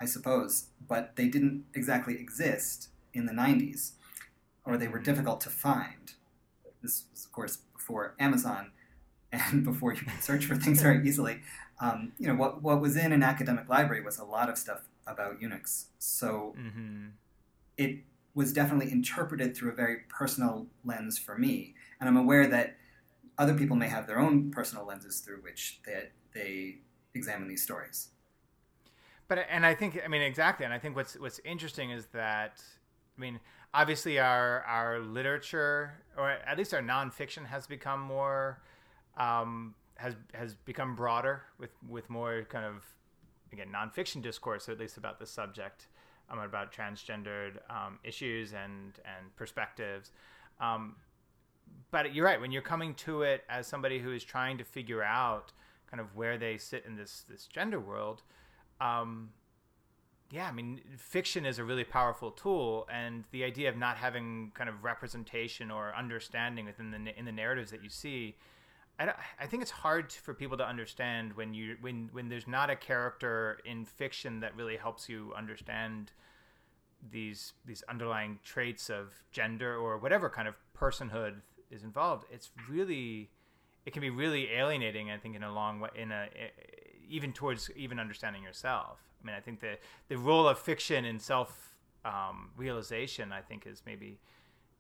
[0.00, 3.92] I suppose, but they didn't exactly exist in the 90s,
[4.64, 6.12] or they were difficult to find.
[6.82, 8.70] This was, of course, before Amazon
[9.32, 11.40] and before you could search for things very easily.
[11.80, 14.82] Um, you know, what, what was in an academic library was a lot of stuff
[15.06, 15.86] about eunuchs.
[15.98, 17.08] So mm-hmm.
[17.76, 17.98] it
[18.34, 21.74] was definitely interpreted through a very personal lens for me.
[22.00, 22.76] And I'm aware that
[23.38, 26.76] other people may have their own personal lenses through which they, they
[27.14, 28.08] examine these stories.
[29.28, 32.62] But and I think I mean exactly, and I think what's what's interesting is that
[33.16, 33.40] I mean
[33.72, 38.60] obviously our our literature or at least our nonfiction has become more
[39.16, 42.84] um, has has become broader with with more kind of
[43.52, 45.88] again nonfiction discourse at least about the subject
[46.30, 50.12] um, about transgendered um, issues and and perspectives.
[50.60, 50.96] Um,
[51.90, 55.02] but you're right when you're coming to it as somebody who is trying to figure
[55.02, 55.52] out
[55.94, 58.22] kind of where they sit in this this gender world.
[58.80, 59.30] Um,
[60.30, 64.50] yeah, I mean, fiction is a really powerful tool, and the idea of not having
[64.54, 68.36] kind of representation or understanding within the in the narratives that you see
[68.98, 72.70] I, I think it's hard for people to understand when you when when there's not
[72.70, 76.12] a character in fiction that really helps you understand
[77.10, 82.24] these these underlying traits of gender or whatever kind of personhood is involved.
[82.30, 83.30] It's really
[83.86, 85.10] it can be really alienating.
[85.10, 86.28] I think in a long way in a
[87.08, 89.00] even towards even understanding yourself.
[89.22, 93.66] I mean, I think the the role of fiction in self um, realization, I think,
[93.66, 94.18] is maybe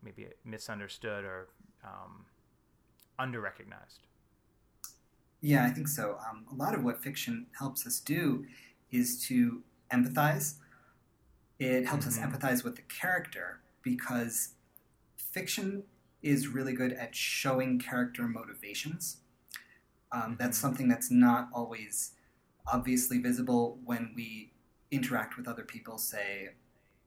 [0.02, 1.48] maybe misunderstood or
[1.84, 2.26] um,
[3.18, 4.00] underrecognized.
[5.40, 6.18] Yeah, I think so.
[6.28, 8.46] Um, a lot of what fiction helps us do
[8.90, 9.62] is to
[9.92, 10.54] empathize.
[11.58, 12.24] It helps mm-hmm.
[12.24, 14.54] us empathize with the character because
[15.16, 15.84] fiction
[16.24, 19.18] is really good at showing character motivations.
[20.10, 20.32] Um, mm-hmm.
[20.38, 22.12] That's something that's not always
[22.72, 24.52] obviously visible when we
[24.90, 26.50] interact with other people, say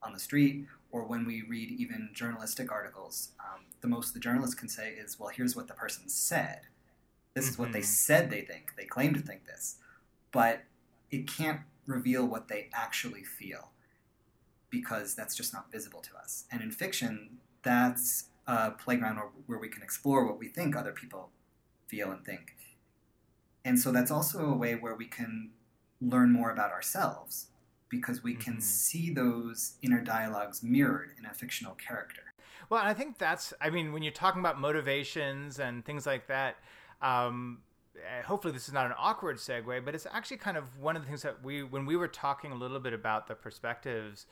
[0.03, 3.31] on the street, or when we read even journalistic articles.
[3.39, 6.61] Um, the most the journalist can say is, well, here's what the person said.
[7.33, 7.51] This mm-hmm.
[7.51, 7.85] is what they mm-hmm.
[7.85, 8.73] said they think.
[8.77, 9.77] They claim to think this.
[10.31, 10.63] But
[11.09, 13.71] it can't reveal what they actually feel
[14.69, 16.43] because that's just not visible to us.
[16.51, 20.91] And in fiction, that's a playground where, where we can explore what we think other
[20.91, 21.29] people
[21.87, 22.55] feel and think.
[23.65, 25.51] And so that's also a way where we can
[26.01, 27.47] learn more about ourselves
[27.89, 28.61] because we can mm-hmm.
[28.61, 32.21] see those inner dialogues mirrored in a fictional character.
[32.69, 36.57] Well, I think that's, I mean, when you're talking about motivations and things like that,
[37.01, 37.59] um,
[37.95, 41.01] eh, hopefully this is not an awkward segue, but it's actually kind of one of
[41.01, 44.25] the things that we, when we were talking a little bit about the perspectives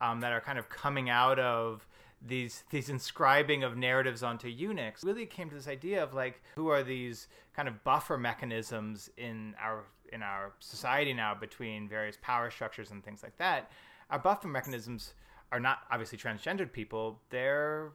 [0.00, 1.86] um, that are kind of coming out of
[2.20, 6.68] these these inscribing of narratives onto eunuchs really came to this idea of like who
[6.68, 12.50] are these kind of buffer mechanisms in our in our society now between various power
[12.50, 13.70] structures and things like that.
[14.10, 15.14] Our buffer mechanisms
[15.52, 17.92] are not obviously transgendered people; they're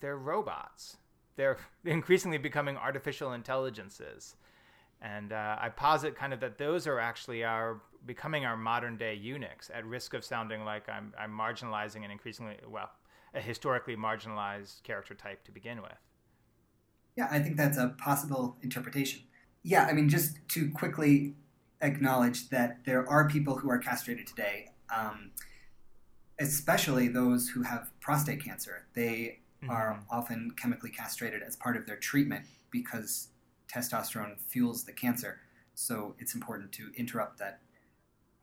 [0.00, 0.98] they're robots.
[1.36, 4.36] They're increasingly becoming artificial intelligences,
[5.00, 9.14] and uh, I posit kind of that those are actually our becoming our modern day
[9.14, 12.90] eunuchs, at risk of sounding like I'm I'm marginalizing and increasingly well
[13.34, 15.98] a historically marginalized character type to begin with.
[17.16, 19.22] Yeah, I think that's a possible interpretation.
[19.62, 21.34] Yeah, I mean, just to quickly
[21.80, 25.32] acknowledge that there are people who are castrated today, um,
[26.38, 28.86] especially those who have prostate cancer.
[28.94, 29.70] They mm-hmm.
[29.70, 33.28] are often chemically castrated as part of their treatment because
[33.72, 35.40] testosterone fuels the cancer.
[35.74, 37.60] So it's important to interrupt that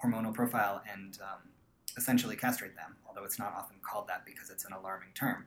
[0.03, 1.49] hormonal profile and um,
[1.97, 5.45] essentially castrate them, although it's not often called that because it's an alarming term.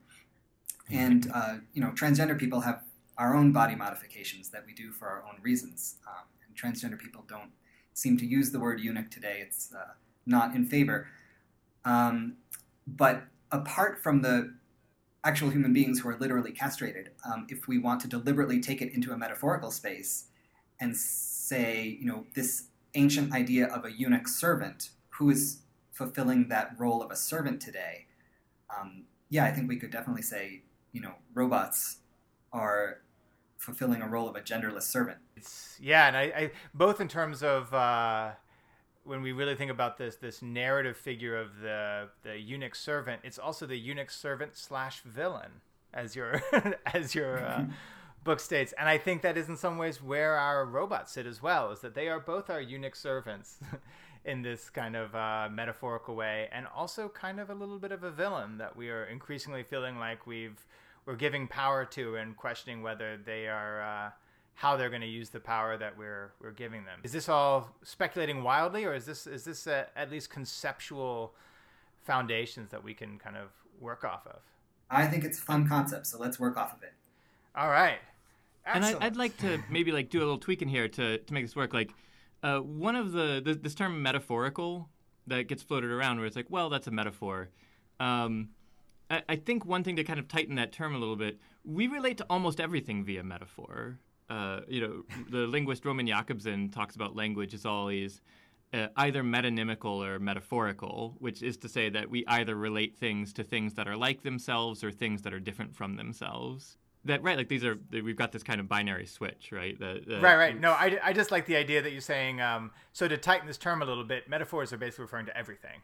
[0.90, 0.98] Mm-hmm.
[0.98, 2.82] And uh, you know, transgender people have
[3.16, 5.96] our own body modifications that we do for our own reasons.
[6.06, 7.50] Um, and transgender people don't
[7.94, 9.92] seem to use the word eunuch today; it's uh,
[10.26, 11.08] not in favor.
[11.84, 12.36] Um,
[12.86, 14.54] but apart from the
[15.24, 18.92] actual human beings who are literally castrated, um, if we want to deliberately take it
[18.92, 20.26] into a metaphorical space
[20.80, 25.58] and say, you know, this ancient idea of a eunuch servant who is
[25.98, 28.06] fulfilling that role of a servant today,
[28.70, 31.96] um, yeah, I think we could definitely say, you know, robots
[32.52, 33.00] are
[33.56, 35.18] fulfilling a role of a genderless servant.
[35.36, 38.30] It's, yeah, and I, I, both in terms of uh,
[39.02, 43.38] when we really think about this this narrative figure of the the eunuch servant, it's
[43.38, 45.50] also the eunuch servant slash villain
[45.92, 46.40] as your
[46.94, 47.64] as your uh,
[48.22, 51.42] book states, and I think that is in some ways where our robots sit as
[51.42, 53.58] well, is that they are both our Unix servants
[54.24, 58.02] in this kind of uh, metaphorical way, and also kind of a little bit of
[58.02, 60.66] a villain that we are increasingly feeling like we've
[61.06, 64.10] we're giving power to and questioning whether they are uh,
[64.54, 67.00] how they're going to use the power that we're we're giving them.
[67.04, 71.32] Is this all speculating wildly, or is this is this a, at least conceptual
[72.04, 73.50] foundations that we can kind of
[73.80, 74.40] work off of?
[74.90, 76.92] I think it's a fun concept, so let's work off of it.
[77.54, 77.98] All right.
[78.66, 78.94] Excellent.
[78.96, 81.34] And I, would like to maybe like do a little tweak in here to to
[81.34, 81.72] make this work.
[81.72, 81.92] Like
[82.42, 84.88] uh, one of the, the, this term metaphorical
[85.26, 87.50] that gets floated around, where it's like, well, that's a metaphor.
[88.00, 88.50] Um,
[89.10, 91.86] I, I, think one thing to kind of tighten that term a little bit, we
[91.88, 93.98] relate to almost everything via metaphor.
[94.30, 98.20] Uh, you know, the linguist Roman Jakobson talks about language as always
[98.72, 103.42] uh, either metonymical or metaphorical, which is to say that we either relate things to
[103.42, 107.48] things that are like themselves or things that are different from themselves that right like
[107.48, 109.78] these are we've got this kind of binary switch right?
[109.78, 110.60] The, the, right right.
[110.60, 113.58] no I, I just like the idea that you're saying um, so to tighten this
[113.58, 115.80] term a little bit metaphors are basically referring to everything.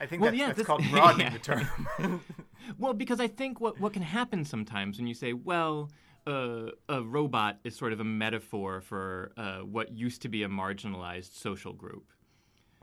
[0.00, 1.32] I think well, that's, yeah, that's this, called broadening yeah.
[1.32, 2.24] the term.
[2.78, 5.90] Well because i think what, what can happen sometimes when you say well
[6.26, 10.48] uh, a robot is sort of a metaphor for uh, what used to be a
[10.48, 12.10] marginalized social group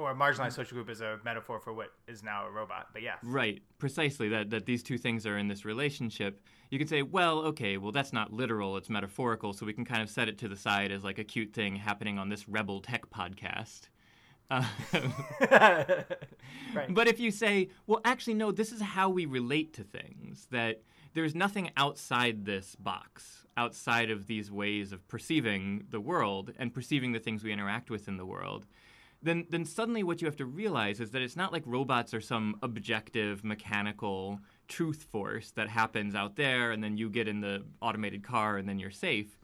[0.02, 3.02] or a marginalized social group is a metaphor for what is now a robot but
[3.02, 7.02] yeah right precisely that that these two things are in this relationship you can say,
[7.02, 10.38] well, okay, well, that's not literal, it's metaphorical, so we can kind of set it
[10.38, 13.90] to the side as like a cute thing happening on this Rebel Tech podcast.
[16.74, 16.94] Right.
[16.94, 20.84] But if you say, well, actually, no, this is how we relate to things, that
[21.14, 27.12] there's nothing outside this box, outside of these ways of perceiving the world and perceiving
[27.12, 28.68] the things we interact with in the world
[29.24, 32.22] then then suddenly what you have to realize is that it's not like robots are
[32.22, 37.64] some objective mechanical truth force that happens out there and then you get in the
[37.82, 39.38] automated car and then you're safe,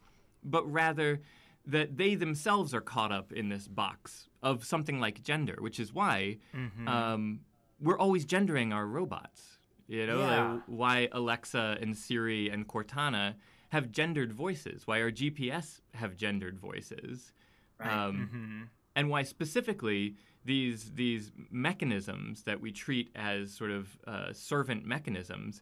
[0.44, 1.22] but rather
[1.66, 5.94] that they themselves are caught up in this box of something like gender, which is
[5.94, 6.88] why mm-hmm.
[6.88, 7.42] um,
[7.82, 9.58] we're always gendering our robots.
[9.88, 10.52] You know, yeah.
[10.52, 13.36] like why Alexa and Siri and Cortana
[13.70, 17.32] have gendered voices, why our GPS have gendered voices.
[17.80, 17.92] Right.
[17.92, 18.64] Um, mm-hmm.
[18.98, 25.62] And why specifically these these mechanisms that we treat as sort of uh, servant mechanisms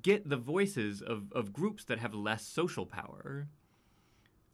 [0.00, 3.48] get the voices of, of groups that have less social power,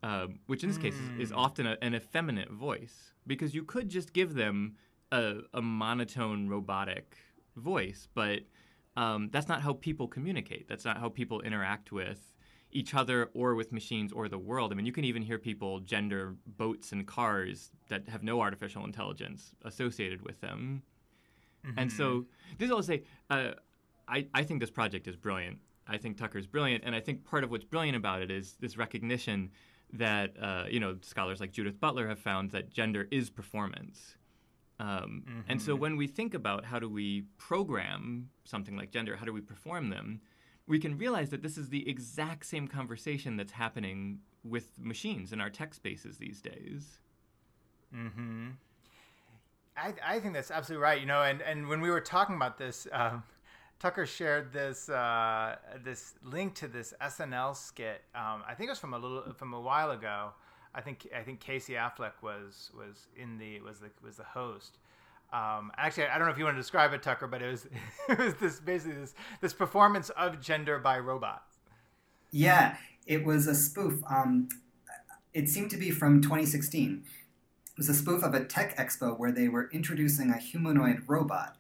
[0.02, 0.82] uh, which in this mm.
[0.82, 1.38] case is, is hmm.
[1.38, 4.74] often a, an effeminate voice, because you could just give them
[5.12, 7.16] a, a monotone robotic
[7.56, 8.40] voice, but
[8.96, 10.66] um, that's not how people communicate.
[10.66, 12.34] That's not how people interact with
[12.70, 14.72] each other or with machines or the world.
[14.72, 18.84] I mean, you can even hear people gender boats and cars that have no artificial
[18.84, 20.82] intelligence associated with them.
[21.66, 21.78] Mm-hmm.
[21.78, 22.26] And so,
[22.58, 23.52] this is all to say, uh,
[24.06, 25.58] I, I think this project is brilliant.
[25.86, 28.76] I think Tucker's brilliant, and I think part of what's brilliant about it is this
[28.76, 29.50] recognition
[29.94, 34.16] that uh, you know scholars like Judith Butler have found that gender is performance.
[34.80, 35.40] Um, mm-hmm.
[35.48, 35.82] And so, mm-hmm.
[35.82, 39.88] when we think about how do we program something like gender, how do we perform
[39.88, 40.20] them,
[40.68, 45.40] we can realize that this is the exact same conversation that's happening with machines in
[45.40, 46.98] our tech spaces these days.
[47.92, 48.50] Hmm.
[49.76, 51.00] I I think that's absolutely right.
[51.00, 52.86] You know, and and when we were talking about this.
[52.92, 53.22] Um,
[53.78, 55.54] Tucker shared this uh,
[55.84, 58.02] this link to this SNL skit.
[58.12, 60.30] Um, I think it was from a little from a while ago.
[60.74, 64.78] I think I think Casey Affleck was was in the was the was the host,
[65.32, 67.66] um, actually, I don't know if you want to describe it, Tucker, but it was
[68.08, 71.58] it was this basically this this performance of gender by robots.
[72.30, 74.02] Yeah, it was a spoof.
[74.10, 74.48] Um,
[75.34, 77.04] it seemed to be from 2016.
[77.04, 81.56] It was a spoof of a tech expo where they were introducing a humanoid robot,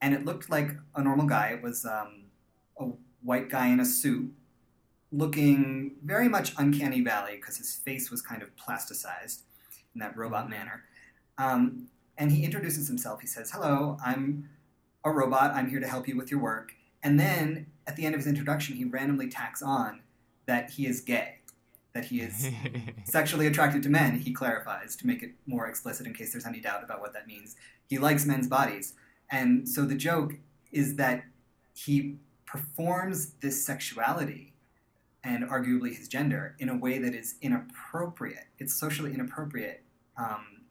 [0.00, 1.48] and it looked like a normal guy.
[1.48, 2.24] It was um,
[2.78, 2.90] a
[3.22, 4.30] white guy in a suit,
[5.10, 9.40] looking very much uncanny valley because his face was kind of plasticized
[9.94, 10.50] in that robot mm-hmm.
[10.50, 10.84] manner.
[11.38, 13.20] Um, and he introduces himself.
[13.20, 14.48] He says, Hello, I'm
[15.04, 15.52] a robot.
[15.54, 16.72] I'm here to help you with your work.
[17.02, 20.00] And then at the end of his introduction, he randomly tacks on
[20.46, 21.38] that he is gay,
[21.92, 22.48] that he is
[23.04, 26.60] sexually attracted to men, he clarifies to make it more explicit in case there's any
[26.60, 27.56] doubt about what that means.
[27.88, 28.94] He likes men's bodies.
[29.30, 30.34] And so the joke
[30.72, 31.24] is that
[31.74, 34.54] he performs this sexuality
[35.22, 38.46] and arguably his gender in a way that is inappropriate.
[38.58, 39.82] It's socially inappropriate
[40.16, 40.63] um,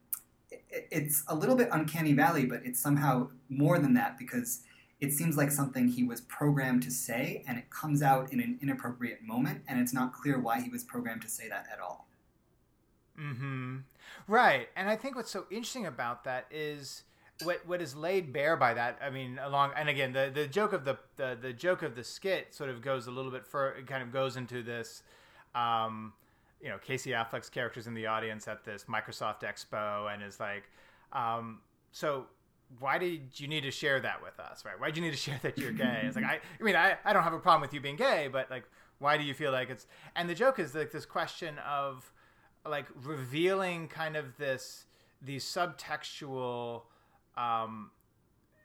[0.92, 4.62] it's a little bit uncanny valley, but it's somehow more than that because
[5.00, 8.58] it seems like something he was programmed to say, and it comes out in an
[8.62, 12.08] inappropriate moment, and it's not clear why he was programmed to say that at all.
[13.18, 13.80] Hmm.
[14.28, 17.04] Right, and I think what's so interesting about that is
[17.44, 18.98] what what is laid bare by that.
[19.02, 22.04] I mean, along and again, the the joke of the the, the joke of the
[22.04, 23.80] skit sort of goes a little bit further.
[23.80, 25.04] It kind of goes into this
[25.54, 26.14] um,
[26.64, 30.64] you know, Casey Affleck's character's in the audience at this Microsoft Expo and is like,
[31.12, 31.60] um,
[31.92, 32.28] so
[32.80, 34.80] why did you need to share that with us, right?
[34.80, 36.04] Why did you need to share that you're gay?
[36.06, 38.30] It's like I, I mean, I, I don't have a problem with you being gay,
[38.32, 38.64] but like,
[39.00, 39.86] why do you feel like it's?
[40.16, 42.12] And the joke is like this question of
[42.66, 44.86] like revealing kind of this
[45.22, 46.84] these subtextual
[47.36, 47.92] um,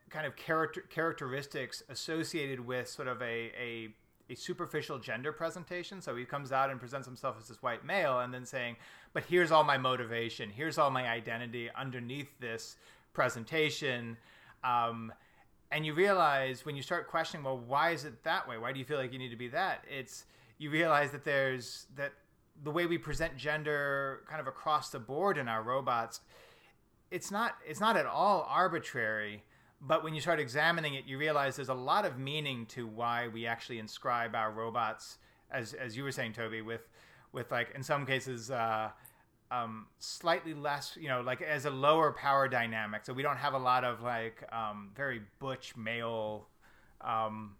[0.09, 3.89] kind of character characteristics associated with sort of a, a
[4.31, 6.01] a superficial gender presentation.
[6.01, 8.77] So he comes out and presents himself as this white male, and then saying,
[9.13, 10.51] "But here's all my motivation.
[10.51, 12.77] Here's all my identity underneath this
[13.13, 14.17] presentation."
[14.65, 15.13] Um,
[15.71, 18.57] and you realize when you start questioning, well, why is it that way?
[18.57, 19.85] Why do you feel like you need to be that?
[19.89, 20.25] It's
[20.57, 22.13] you realize that there's that
[22.65, 26.21] the way we present gender kind of across the board in our robots
[27.11, 29.43] it's not it's not at all arbitrary
[29.81, 33.29] but when you start examining it you realize there's a lot of meaning to why
[33.29, 35.19] we actually inscribe our robots
[35.51, 36.89] as as you were saying toby with
[37.33, 38.91] with like in some cases uh,
[39.51, 43.55] um, slightly less you know like as a lower power dynamic so we don't have
[43.55, 46.49] a lot of like um, very butch male
[47.01, 47.57] um,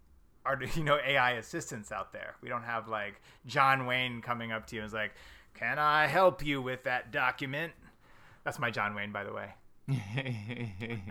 [0.75, 2.35] you know AI assistants out there.
[2.43, 5.13] We don't have like John Wayne coming up to you and is like,
[5.55, 7.73] "Can I help you with that document?"
[8.45, 9.55] That's my John Wayne, by the way.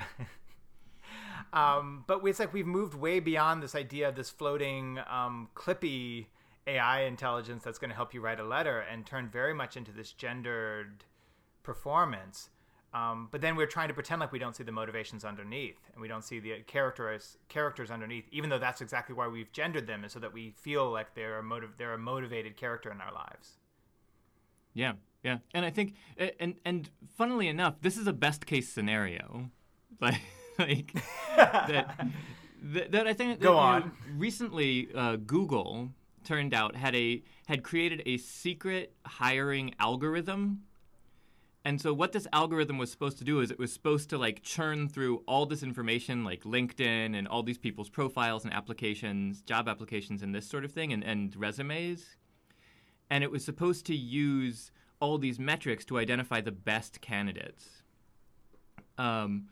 [1.53, 6.27] um, but it's like we've moved way beyond this idea of this floating, um, clippy
[6.67, 9.91] AI intelligence that's going to help you write a letter and turn very much into
[9.91, 11.05] this gendered
[11.63, 12.49] performance.
[12.93, 16.01] Um, but then we're trying to pretend like we don't see the motivations underneath, and
[16.01, 20.03] we don't see the characters characters underneath, even though that's exactly why we've gendered them,
[20.03, 23.13] is so that we feel like they're a motive, they're a motivated character in our
[23.13, 23.57] lives.
[24.73, 24.93] Yeah,
[25.23, 25.95] yeah, and I think,
[26.39, 29.51] and and funnily enough, this is a best case scenario,
[29.99, 30.21] like
[30.67, 30.93] like
[31.35, 32.07] that,
[32.63, 33.39] that, that I think.
[33.39, 33.81] Go that, on.
[33.81, 35.89] know, recently, uh, Google
[36.23, 40.63] turned out had a had created a secret hiring algorithm
[41.67, 44.41] and so what this algorithm was supposed to do is it was supposed to like
[44.41, 49.67] churn through all this information like LinkedIn and all these people's profiles and applications, job
[49.67, 52.15] applications and this sort of thing and, and resumes.
[53.09, 57.83] And it was supposed to use all these metrics to identify the best candidates.
[58.97, 59.49] Um,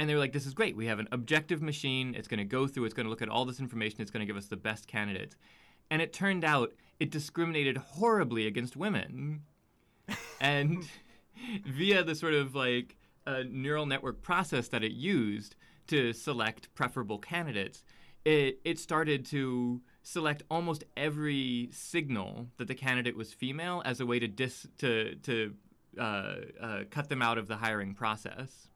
[0.00, 0.78] and they were like, this is great.
[0.78, 2.14] We have an objective machine.
[2.16, 4.22] It's going to go through, it's going to look at all this information, it's going
[4.22, 5.36] to give us the best candidates.
[5.90, 9.42] And it turned out it discriminated horribly against women
[10.40, 10.88] and
[11.66, 12.96] via the sort of like
[13.26, 15.54] uh, neural network process that it used
[15.88, 17.84] to select preferable candidates,
[18.24, 24.06] it, it started to select almost every signal that the candidate was female as a
[24.06, 25.52] way to dis to to
[25.98, 28.69] uh, uh, cut them out of the hiring process.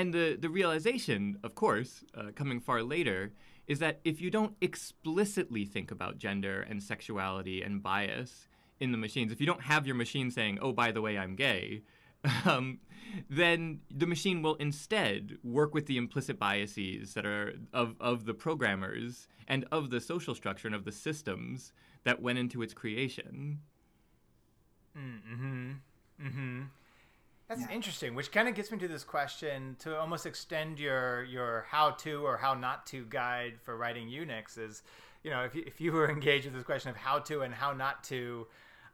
[0.00, 3.32] And the the realization, of course, uh, coming far later,
[3.66, 8.48] is that if you don't explicitly think about gender and sexuality and bias,
[8.80, 11.36] in the machines, if you don't have your machine saying, "Oh, by the way, I'm
[11.36, 11.82] gay,"
[12.46, 12.80] um,
[13.28, 18.32] then the machine will instead work with the implicit biases that are of of the
[18.32, 21.74] programmers and of the social structure and of the systems
[22.04, 23.60] that went into its creation.
[24.96, 25.72] Mm-hmm.
[26.24, 26.62] Mm-hmm.
[27.50, 27.74] That's yeah.
[27.74, 31.90] interesting, which kind of gets me to this question to almost extend your your how
[31.90, 34.84] to or how not to guide for writing eunuchs is,
[35.24, 37.52] you know, if you, if you were engaged with this question of how to and
[37.52, 38.46] how not to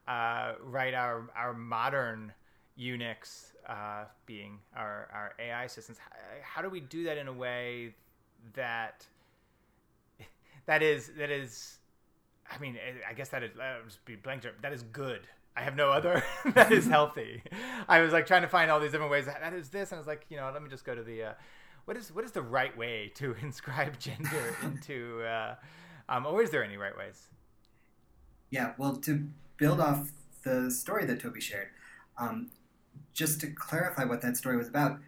[0.08, 2.32] uh, write our our modern
[2.76, 5.98] eunuchs, uh, being our our AI systems.
[5.98, 7.94] How, how, do we do that in a way
[8.54, 9.04] that
[10.64, 11.76] that is that is?
[12.50, 13.50] I mean, I guess that is
[13.84, 14.46] just be blank.
[14.62, 15.26] That is good.
[15.56, 16.22] I have no other.
[16.54, 17.42] that is healthy.
[17.88, 19.24] I was like trying to find all these different ways.
[19.26, 21.22] That is this, and I was like, you know, let me just go to the.
[21.22, 21.32] Uh,
[21.86, 25.22] what is what is the right way to inscribe gender into?
[25.22, 25.54] Uh,
[26.08, 27.28] um, or is there any right ways?
[28.50, 29.26] Yeah, well, to
[29.56, 30.12] build off
[30.44, 31.68] the story that Toby shared,
[32.16, 32.50] um,
[33.12, 34.98] just to clarify what that story was about,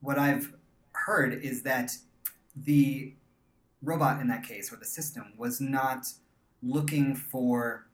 [0.00, 0.54] what I've
[0.92, 1.92] heard is that
[2.56, 3.14] the
[3.82, 6.06] robot in that case, or the system, was not
[6.62, 7.86] looking for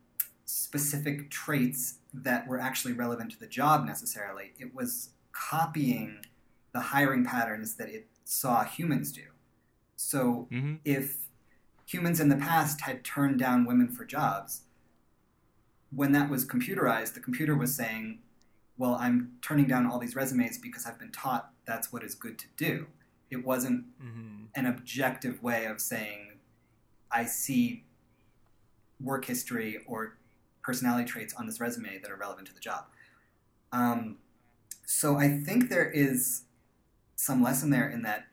[0.47, 4.53] specific traits that were actually relevant to the job necessarily.
[4.59, 6.25] It was copying
[6.73, 9.23] the hiring patterns that it saw humans do.
[9.97, 10.77] So mm-hmm.
[10.85, 11.29] if
[11.85, 14.63] humans in the past had turned down women for jobs,
[15.91, 18.21] when that was computerized, the computer was saying,
[18.79, 22.39] well, I'm turning down all these resumes because I've been taught that's what is good
[22.39, 22.87] to do.
[23.31, 24.45] It wasn't mm-hmm.
[24.55, 26.39] an objective way of saying,
[27.11, 27.85] I see
[29.01, 30.19] work history or
[30.67, 32.87] personality traits on this resume that are relevant to the job.
[33.73, 34.19] Um,
[34.85, 36.43] so I think there is
[37.15, 38.27] some lesson there in that,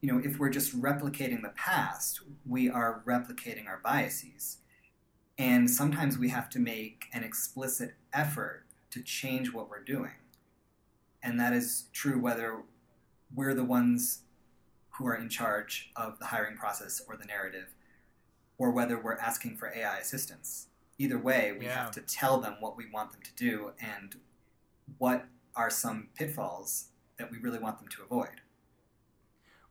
[0.00, 4.58] you know, if we're just replicating the past, we are replicating our biases
[5.38, 10.12] And sometimes we have to make an explicit effort to change what we're doing.
[11.22, 12.62] And that is true whether
[13.34, 14.22] we're the ones
[14.90, 17.74] who are in charge of the hiring process or the narrative,
[18.58, 20.68] or whether we're asking for AI assistance.
[21.02, 21.74] Either way, we Yeah.
[21.74, 24.20] have to tell them what we want them to do and
[24.98, 25.26] what
[25.56, 28.40] are some pitfalls that we really want them to avoid.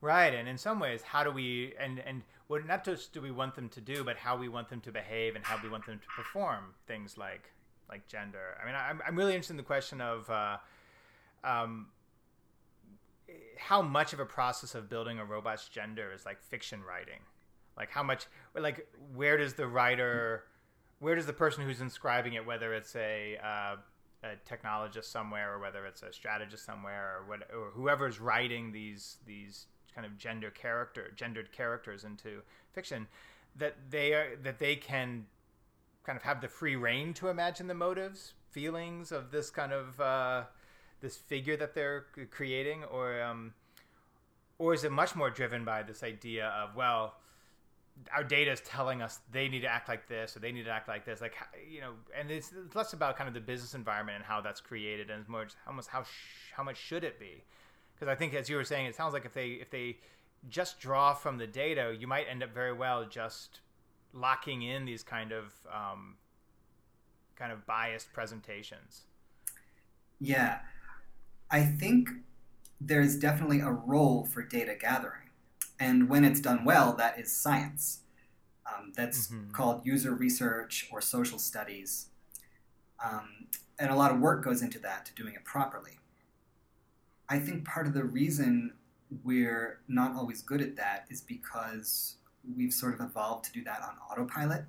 [0.02, 3.32] Right, and in some ways, how do we and and what not just do we
[3.32, 5.86] want them to do, but how we want them to behave and how we want
[5.86, 7.54] them to perform things like
[7.88, 8.58] like gender.
[8.62, 10.58] I mean, I'm I'm really interested in the question of uh,
[11.46, 11.92] um,
[13.58, 17.22] how much of a process of building a robot's gender is like fiction writing,
[17.78, 20.46] like how much like where does the writer,
[21.02, 23.76] where does the person who's inscribing it, whether it's a uh,
[24.24, 29.18] a technologist somewhere or whether it's a strategist somewhere or what or whoever's writing these
[29.26, 32.41] these kind of gender character gendered characters into
[32.72, 33.08] fiction
[33.56, 35.26] that they are that they can
[36.04, 39.99] kind of have the free reign to imagine the motives feelings of this kind of
[39.99, 40.43] uh,
[41.02, 43.54] this figure that they're creating or um,
[44.60, 47.16] or is it much more driven by this idea of well
[48.14, 50.72] our data is telling us they need to act like this or they need to
[50.72, 51.36] act like this like
[51.70, 54.60] you know and it's, it's less about kind of the business environment and how that's
[54.60, 57.44] created and more much how sh- how much should it be?
[57.94, 59.98] Because i think as you were saying it sounds like if they if they
[60.50, 63.60] just draw from the data you might end up very well just
[64.14, 66.16] locking in these kind of um,
[67.36, 69.02] kind of biased presentations.
[70.20, 70.60] Yeah,
[71.50, 72.10] I think
[72.80, 75.31] there's definitely a role for data gathering.
[75.82, 78.02] And when it's done well, that is science.
[78.68, 79.52] Um, that's Mhm.
[79.52, 82.10] called user research or social studies.
[83.04, 83.48] Um,
[83.80, 85.98] and a lot of work goes into that to doing it properly.
[87.28, 88.78] I think part of the reason
[89.24, 92.18] we're not always good at that is because
[92.56, 94.66] we've sort of evolved to do that on autopilot.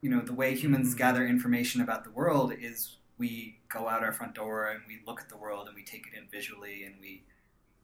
[0.00, 0.98] You know, the way humans Mhm.
[0.98, 5.20] gather information about the world is we go out our front door and we look
[5.20, 7.24] at the world and we take it in visually and we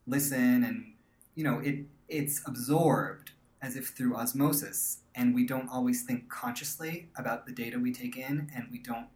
[0.07, 0.93] listen and
[1.35, 3.32] you know it it's absorbed
[3.62, 8.16] as if through osmosis and we don't always think consciously about the data we take
[8.16, 9.09] in and we don't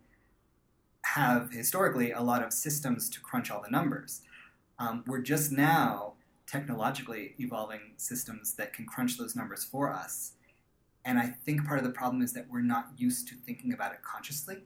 [1.03, 4.23] have historically a lot of systems to crunch all the numbers
[4.79, 6.15] um, we're just now
[6.47, 10.33] technologically evolving systems that can crunch those numbers for us
[11.05, 13.93] and i think part of the problem is that we're not used to thinking about
[13.93, 14.59] it consciously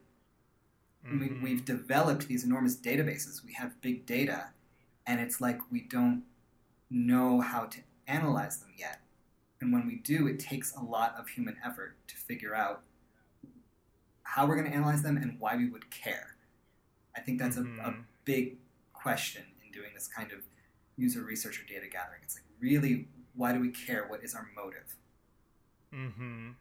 [1.03, 1.41] we, Mhm.
[1.43, 3.43] we've developed these enormous databases.
[3.43, 4.51] We have big data,
[5.05, 6.23] and it's like we don't
[6.93, 8.99] know how to analyze them yet.
[9.59, 12.83] And when we do, it takes a lot of human effort to figure out
[14.23, 16.35] how we're going to analyze them and why we would care.
[17.15, 18.03] I think that's a, a Mhm.
[18.25, 18.57] big
[18.93, 20.43] question in doing this kind of
[20.95, 22.21] user research or data gathering.
[22.23, 24.07] It's like, really, why do we care?
[24.07, 24.95] What is our motive?
[25.93, 26.51] Mm-hmm.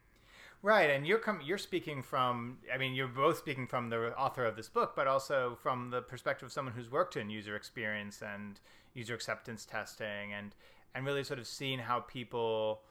[0.65, 2.59] Right, and you're com- you're speaking from.
[2.73, 6.03] I mean, you're both speaking from the author of this book, but also from the
[6.03, 8.61] perspective of someone who's worked in user experience and
[8.95, 10.55] user acceptance testing, and
[10.95, 12.83] and really sort of seeing how people,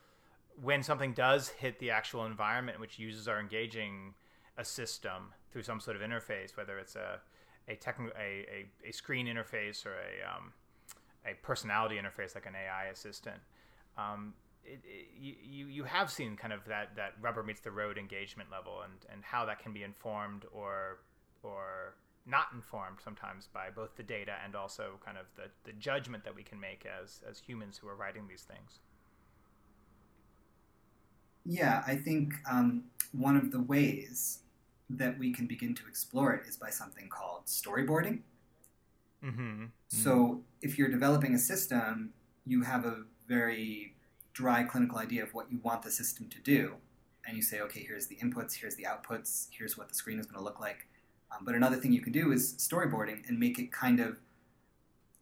[0.61, 4.15] when something does hit the actual environment in which users are engaging
[4.57, 7.21] a system through some sort of interface, whether it's a
[7.69, 10.51] a, techn- a, a, a screen interface or a um,
[11.25, 13.39] a personality interface like an AI assistant.
[13.97, 14.33] Um,
[14.65, 18.49] it, it, you, you have seen kind of that, that rubber meets the road engagement
[18.51, 20.99] level and, and how that can be informed or
[21.43, 21.95] or
[22.25, 26.35] not informed sometimes by both the data and also kind of the, the judgment that
[26.35, 28.79] we can make as, as humans who are writing these things.
[31.43, 34.39] Yeah, I think um, one of the ways
[34.89, 38.19] that we can begin to explore it is by something called storyboarding.
[39.25, 39.65] Mm-hmm.
[39.87, 42.11] So, if you're developing a system,
[42.45, 43.95] you have a very
[44.33, 46.75] dry clinical idea of what you want the system to do.
[47.25, 50.25] And you say, okay, here's the inputs, here's the outputs, here's what the screen is
[50.25, 50.87] going to look like.
[51.31, 54.17] Um, but another thing you can do is storyboarding and make it kind of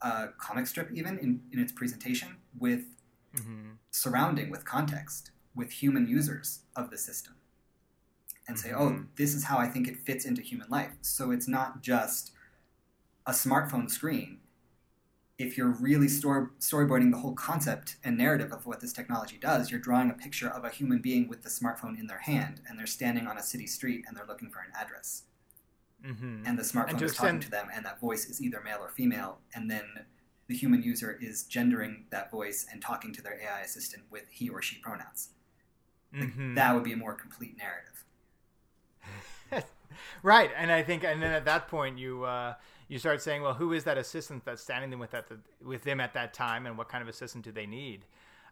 [0.02, 2.84] a comic strip, even in, in its presentation, with
[3.36, 3.74] Mm-hmm.
[3.92, 7.36] surrounding, with context, with human users of the system.
[8.48, 9.08] And say, oh, Mhm.
[9.18, 10.94] this is how I think it fits into human life.
[11.02, 12.32] So it's not just
[13.28, 14.40] a smartphone screen.
[15.40, 19.72] If you're really story- storyboarding the whole concept and narrative of what this technology does,
[19.72, 22.78] you're drawing a picture of a human being with the smartphone in their hand, and
[22.78, 25.24] they're standing on a city street and they're looking for an address.
[26.06, 26.44] Mm-hmm.
[26.46, 28.90] And the smartphone to is talking to them, and that voice is either male or
[28.90, 30.06] female, and then
[30.48, 34.50] the human user is gendering that voice and talking to their AI assistant with he
[34.50, 35.30] or she pronouns.
[36.14, 36.56] Like, Mhm.
[36.56, 38.04] That would be a more complete narrative.
[40.24, 42.56] right, and I think, and then at that point, you uh,
[42.90, 45.26] you start saying, well, who is that assistant that's standing them with that
[45.64, 48.06] with them at that time, and what kind of assistant do they need?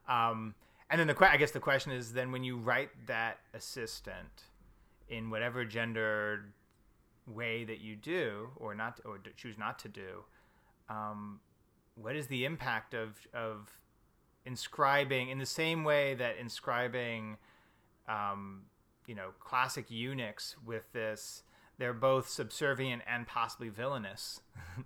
[0.07, 0.55] Um,
[0.89, 4.45] and then the I guess the question is, then when you write that assistant,
[5.09, 6.51] in whatever gendered
[7.25, 10.23] way that you do or not or choose not to do
[10.89, 11.39] um,
[11.95, 13.69] what is the impact of of
[14.45, 17.37] inscribing in the same way that inscribing
[18.07, 18.63] um,
[19.05, 21.43] you know classic eunuchs with this
[21.77, 24.41] they're both subservient and possibly villainous.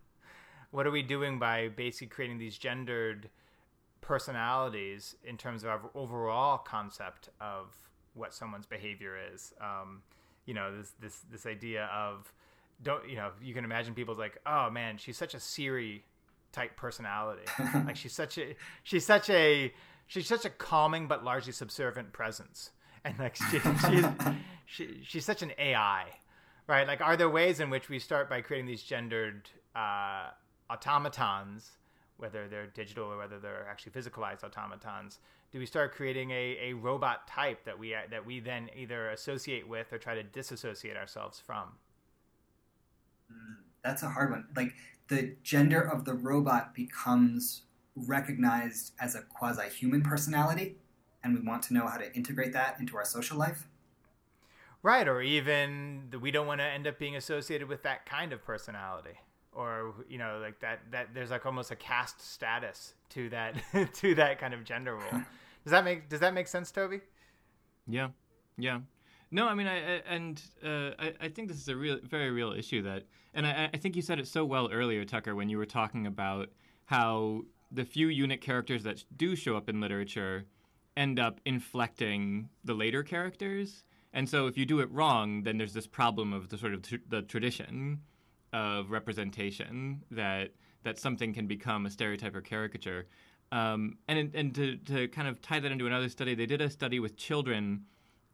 [0.71, 3.29] What are we doing by basically creating these gendered
[3.99, 7.75] personalities in terms of our overall concept of
[8.13, 9.53] what someone's behavior is?
[9.59, 10.01] Um,
[10.45, 12.33] you know this this this idea of
[12.81, 16.03] don't you know you can imagine people's like oh man she's such a Siri
[16.51, 17.43] type personality.
[17.85, 19.73] Like she's such a she's such a
[20.07, 22.71] she's such a calming but largely subservient presence.
[23.03, 24.05] And like she, she's
[24.65, 26.05] she, she's such an AI
[26.67, 26.87] right?
[26.87, 30.29] Like are there ways in which we start by creating these gendered uh,
[30.69, 31.71] automatons
[32.21, 35.19] whether they're digital or whether they're actually physicalized automatons?
[35.51, 39.67] Do we start creating a, a robot type that we that we then either associate
[39.67, 41.73] with or try to disassociate ourselves from?
[43.31, 44.45] Mm, that's a hard one.
[44.55, 44.73] Like
[45.07, 47.63] the gender of the robot becomes
[47.95, 50.77] recognized as a quasi human personality
[51.23, 53.67] and we want to know how to integrate that into our social life
[54.83, 58.43] right or even we don't want to end up being associated with that kind of
[58.43, 59.17] personality.
[59.53, 63.55] Or you know like that that there's like almost a caste status to that
[63.95, 65.11] to that kind of gender role
[65.63, 67.01] does that make does that make sense toby?
[67.85, 68.09] Yeah
[68.57, 68.79] yeah.
[69.29, 72.31] No i mean i, I and uh, I, I think this is a real very
[72.31, 73.03] real issue that
[73.33, 76.07] and I, I think you said it so well earlier tucker when you were talking
[76.07, 76.47] about
[76.85, 80.45] how the few eunuch characters that do show up in literature
[80.95, 85.73] end up inflecting the later characters and so if you do it wrong then there's
[85.73, 87.99] this problem of the sort of tr- the tradition
[88.53, 90.51] of representation that
[90.83, 93.07] that something can become a stereotype or caricature.
[93.51, 96.69] Um, and and to, to kind of tie that into another study, they did a
[96.69, 97.85] study with children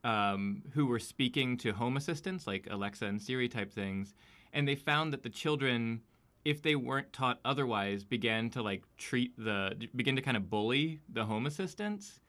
[0.04, 4.14] um, who were speaking to home assistants like Alexa and Siri type things,
[4.54, 6.02] and they found that the children,
[6.46, 11.00] if they weren't taught otherwise, began to like treat the begin to kind of bully
[11.10, 12.20] the home assistants,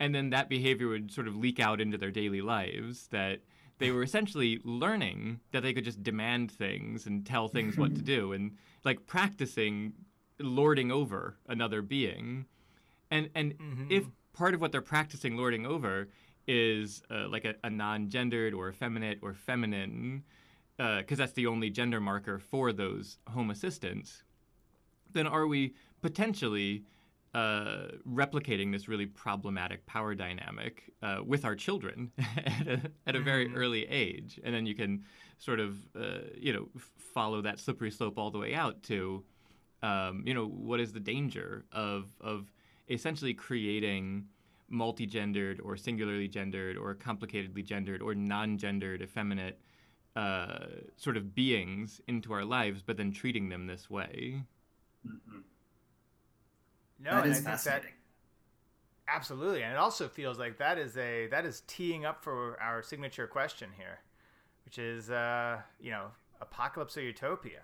[0.00, 3.40] and then that behavior would sort of leak out into their daily lives that
[3.78, 8.02] they were essentially learning that they could just demand things and tell things what to
[8.16, 9.92] do and like practicing
[10.38, 12.46] lording over another being
[13.10, 13.86] and and mm-hmm.
[13.90, 16.08] if part of what they're practicing lording over
[16.46, 20.22] is uh, like a, a, non-gendered or effeminate or feminine
[20.76, 24.22] because uh, that's the only gender marker for those home assistants
[25.12, 26.84] then are we potentially
[27.34, 33.20] uh, replicating this really problematic power dynamic uh, with our children at a, at a
[33.20, 33.56] very mm-hmm.
[33.56, 35.04] early age, and then you can
[35.38, 39.22] sort of uh, you know f- follow that slippery slope all the way out to
[39.82, 42.50] um, you know what is the danger of of
[42.88, 44.24] essentially creating
[44.70, 49.58] multi-gendered or singularly gendered or complicatedly gendered or non-gendered effeminate
[50.16, 50.66] uh,
[50.96, 54.42] sort of beings into our lives, but then treating them this way.
[55.06, 55.38] Mm-hmm.
[56.98, 57.92] No, that is fascinating.
[59.06, 62.60] That, absolutely, and it also feels like that is a that is teeing up for
[62.60, 64.00] our signature question here,
[64.64, 66.08] which is uh, you know
[66.40, 67.60] apocalypse or utopia.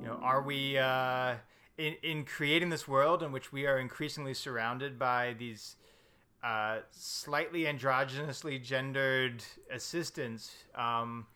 [0.00, 1.34] You know, are we uh,
[1.76, 5.76] in in creating this world in which we are increasingly surrounded by these
[6.44, 10.52] uh, slightly androgynously gendered assistants.
[10.74, 11.26] Um,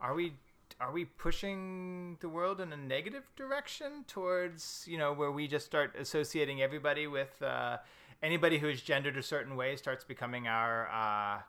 [0.00, 0.34] are we
[0.80, 5.64] are we pushing the world in a negative direction towards you know where we just
[5.64, 7.78] start associating everybody with uh,
[8.22, 11.40] anybody who is gendered a certain way starts becoming our uh,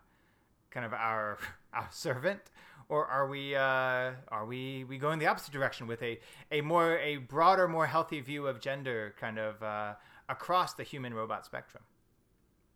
[0.72, 1.38] kind of our
[1.74, 2.40] our servant
[2.88, 6.20] or are we uh, are we we going the opposite direction with a
[6.52, 9.94] a more a broader more healthy view of gender kind of uh,
[10.30, 11.84] across the human robot spectrum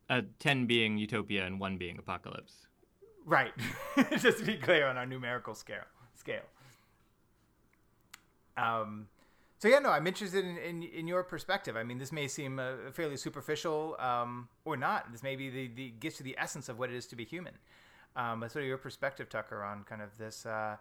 [0.10, 2.54] uh, 10 being utopia and 1 being apocalypse.
[3.26, 3.54] Right.
[4.20, 5.86] Just to be clear on our numerical scale.
[6.16, 6.44] Scale.
[8.58, 9.08] Um,
[9.58, 11.78] so yeah, no, I'm interested in, in, in, your perspective.
[11.78, 15.12] I mean, this may seem uh, fairly superficial um, or not.
[15.12, 17.24] This may be the, the gets to the essence of what it is to be
[17.24, 17.54] human.
[18.16, 20.76] Um, but sort of your perspective, Tucker, on kind of this uh,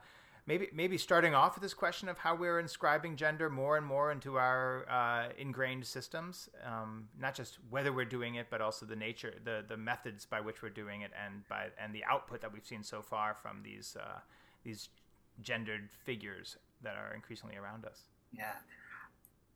[0.47, 4.11] maybe maybe starting off with this question of how we're inscribing gender more and more
[4.11, 8.97] into our uh, ingrained systems, um, not just whether we're doing it, but also the
[8.97, 12.53] nature, the the methods by which we're doing it, and by and the output that
[12.53, 14.19] we've seen so far from these uh,
[14.65, 14.89] these
[15.41, 18.03] gendered figures that are increasingly around us.
[18.33, 18.55] Yeah,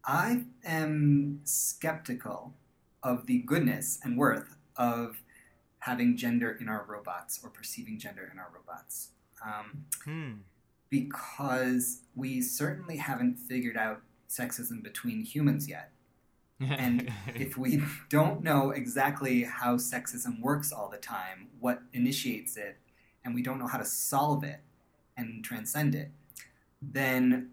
[0.05, 2.55] I am skeptical
[3.03, 5.23] of the goodness and worth of
[5.81, 9.11] having gender in our robots or perceiving gender in our robots.
[9.45, 10.33] Um, hmm
[10.91, 15.91] because we certainly haven't figured out sexism between humans yet.
[16.61, 22.79] and if we don't know exactly how sexism works all the time, what initiates it,
[23.25, 24.61] and we don't know how to solve it
[25.17, 26.11] and transcend it,
[26.81, 27.51] then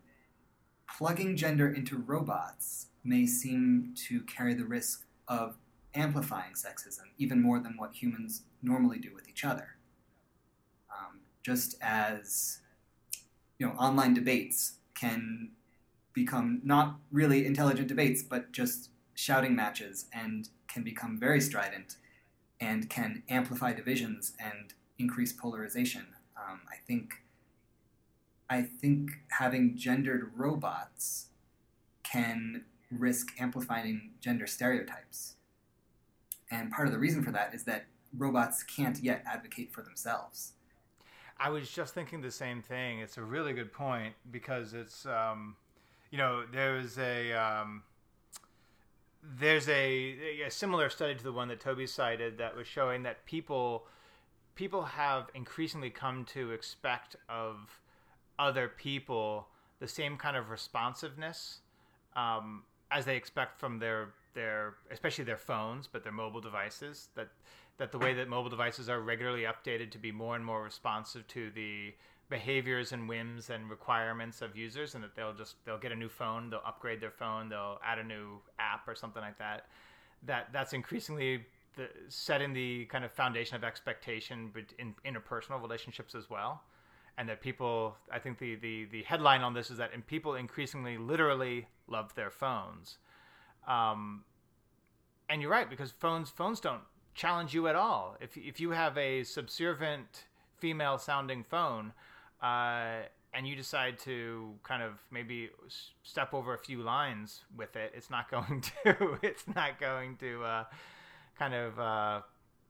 [0.88, 5.58] plugging gender into robots may seem to carry the risk of
[5.96, 9.78] amplifying sexism even more than what humans normally do with each other.
[10.92, 12.60] Um, just as
[13.64, 15.52] you know, online debates can
[16.12, 21.96] become not really intelligent debates, but just shouting matches and can become very strident
[22.60, 26.08] and can amplify divisions and increase polarization.
[26.36, 27.24] Um, I think
[28.50, 31.28] I think having gendered robots
[32.04, 35.38] can risk amplifying gender stereotypes.
[36.52, 37.86] And part of the reason for that is that
[38.16, 40.52] robots can't yet advocate for themselves.
[41.44, 43.00] I was just thinking the same thing.
[43.00, 45.58] It's a really good point because it's, um,
[46.10, 47.84] you know, there's a um,
[49.22, 53.26] there's a, a similar study to the one that Toby cited that was showing that
[53.26, 53.88] people
[54.56, 57.82] people have increasingly come to expect of
[58.40, 59.48] other people
[59.80, 61.60] the same kind of responsiveness
[62.16, 67.10] um, as they expect from their their especially their phones, but their mobile devices.
[67.16, 67.28] That
[67.78, 71.28] that the way that mobile devices are regularly updated to be more and more responsive
[71.28, 71.94] to the
[72.30, 76.10] behaviors and whims and requirements of users, and that they'll just they'll get a new
[76.10, 79.68] phone, they'll upgrade their phone, they'll add a new app or something like that.
[80.26, 81.46] That that's increasingly
[81.76, 86.62] the, setting the kind of foundation of expectation in interpersonal relationships as well
[87.18, 90.36] and that people i think the, the, the headline on this is that and people
[90.36, 92.98] increasingly literally love their phones
[93.68, 94.24] um,
[95.30, 96.82] and you're right because phones phones don't
[97.14, 100.26] challenge you at all if, if you have a subservient
[100.58, 101.94] female sounding phone
[102.42, 103.02] uh,
[103.34, 105.50] and you decide to kind of maybe
[106.04, 110.44] step over a few lines with it it's not going to it's not going to
[110.44, 110.64] uh,
[111.38, 112.22] kind of uh,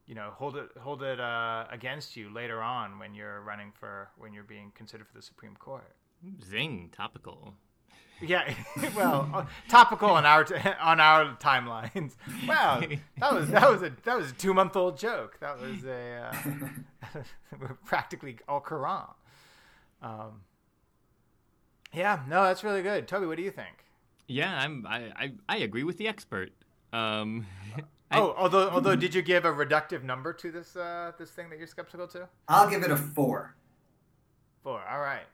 [0.06, 4.08] you know hold it hold it uh, against you later on when you're running for
[4.18, 5.94] when you're being considered for the Supreme Court.
[6.42, 7.54] Zing, topical.
[8.26, 8.52] Yeah,
[8.96, 12.12] well, uh, topical on our t- on our timelines.
[12.48, 12.82] Wow,
[13.18, 15.38] that was that was a that was a two month old joke.
[15.40, 16.30] That was a
[17.12, 17.18] uh,
[17.84, 19.08] practically all Quran.
[20.02, 20.42] Um,
[21.92, 23.08] yeah, no, that's really good.
[23.08, 23.84] Toby, what do you think?
[24.26, 26.50] Yeah, I'm I I, I agree with the expert.
[26.92, 27.46] Um,
[28.12, 31.58] oh, although although did you give a reductive number to this uh, this thing that
[31.58, 32.28] you're skeptical to?
[32.48, 33.54] I'll give it a four.
[34.62, 34.82] Four.
[34.90, 35.26] All right.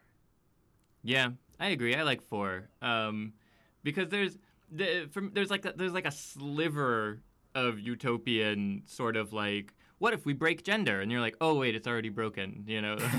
[1.03, 1.31] Yeah,
[1.61, 1.95] I agree.
[1.95, 3.35] I like four um,
[3.83, 4.39] because there's
[4.73, 7.21] the, from, there's like a, there's like a sliver
[7.55, 11.75] of utopian sort of like what if we break gender and you're like oh wait
[11.75, 12.97] it's already broken you know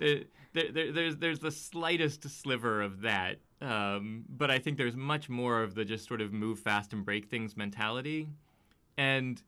[0.00, 5.30] there, there, there's there's the slightest sliver of that um, but I think there's much
[5.30, 8.28] more of the just sort of move fast and break things mentality,
[8.98, 9.42] and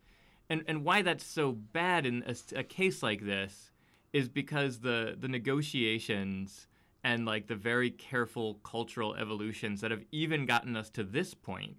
[0.49, 3.71] and and why that's so bad in a, a case like this
[4.15, 6.67] is because the the negotiations
[7.07, 11.77] and like the very careful cultural evolutions that have even gotten us to this point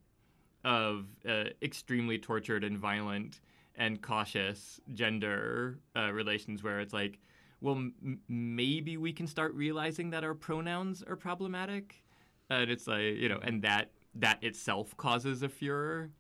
[0.63, 3.41] of uh, extremely tortured and violent
[3.75, 7.19] and cautious gender uh, relations where it's like
[7.61, 12.03] well m- maybe we can start realizing that our pronouns are problematic
[12.49, 16.11] and it's like you know, and that that itself causes a furor.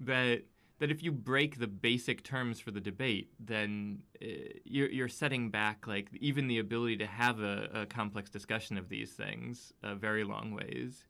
[0.00, 0.42] That
[0.78, 4.26] that if you break the basic terms for the debate, then uh,
[4.64, 8.88] you're, you're setting back like even the ability to have a, a complex discussion of
[8.88, 11.06] these things a very long ways.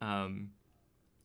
[0.00, 0.50] Um,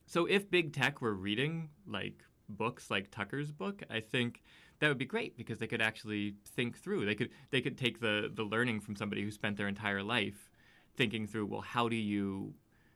[0.06, 4.42] so if big tech were reading like books like Tucker's book, I think
[4.78, 7.06] that would be great because they could actually think through.
[7.06, 10.50] They could they could take the the learning from somebody who spent their entire life
[10.96, 12.54] thinking through well how do you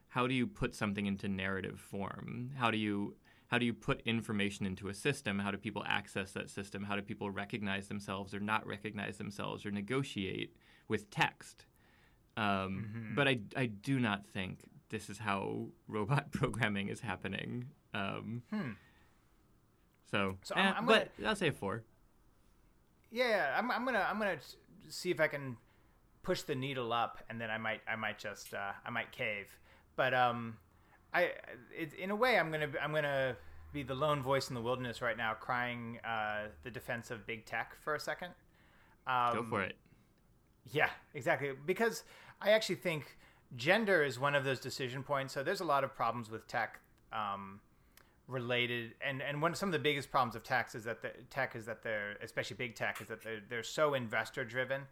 [0.08, 3.14] how do you put something into narrative form how do you
[3.50, 6.96] how do you put information into a system how do people access that system how
[6.96, 10.54] do people recognize themselves or not recognize themselves or negotiate
[10.88, 11.64] with text
[12.36, 13.14] um, mm-hmm.
[13.14, 18.70] but I, I do not think this is how robot programming is happening um, hmm.
[20.10, 21.82] so, so eh, I'm, but gonna, I'll say four
[23.10, 24.38] yeah I'm, I'm gonna I'm gonna
[24.88, 25.56] see if I can
[26.22, 29.58] push the needle up, and then I might I might just uh, I might cave.
[29.96, 30.56] But um,
[31.12, 31.30] I
[31.76, 33.36] it, in a way I'm gonna I'm gonna
[33.72, 37.46] be the lone voice in the wilderness right now, crying uh, the defense of big
[37.46, 38.30] tech for a second.
[39.06, 39.76] Um, Go for it.
[40.72, 41.52] Yeah, exactly.
[41.66, 42.04] Because
[42.40, 43.16] I actually think
[43.56, 45.32] gender is one of those decision points.
[45.34, 46.80] So there's a lot of problems with tech.
[47.12, 47.60] Um,
[48.28, 51.56] related and and one some of the biggest problems of tech is that the tech
[51.56, 54.82] is that they're especially big tech is that they're, they're so investor driven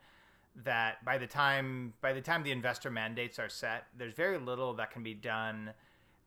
[0.65, 4.75] that by the time by the time the investor mandates are set, there's very little
[4.75, 5.71] that can be done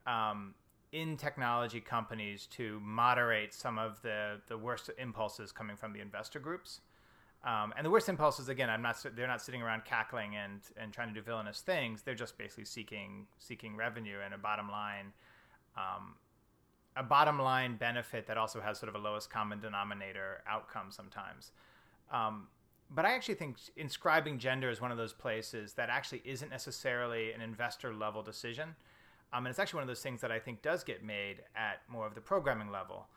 [0.06, 0.54] um,
[0.91, 6.39] in technology companies to moderate some of the, the worst impulses coming from the investor
[6.39, 6.82] groups.
[7.43, 9.04] Um, and the worst impulses, again, I'm not.
[9.16, 12.04] They're not sitting around cackling and, and trying to do villainous things.
[12.04, 15.08] They're just basically seeking seeking revenue and a bottom line,
[15.76, 16.16] um,
[16.95, 21.52] a bottom line benefit that also has sort of a lowest common denominator outcome sometimes.
[22.12, 22.47] Um,
[22.93, 27.32] but I actually think inscribing gender is one of those places that actually isn't necessarily
[27.32, 28.76] an investor level decision.
[29.34, 31.82] Um, and it's actually one of those things that I think does get made at
[31.88, 33.08] more of the programming level,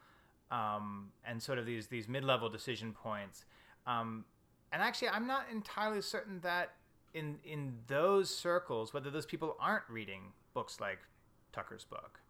[0.51, 3.45] um, and sort of these these mid level decision points.
[3.87, 4.25] Um,
[4.73, 6.75] and actually, I'm not entirely certain that
[7.15, 10.99] in in those circles, whether those people aren't reading books like
[11.53, 12.21] Tucker's book.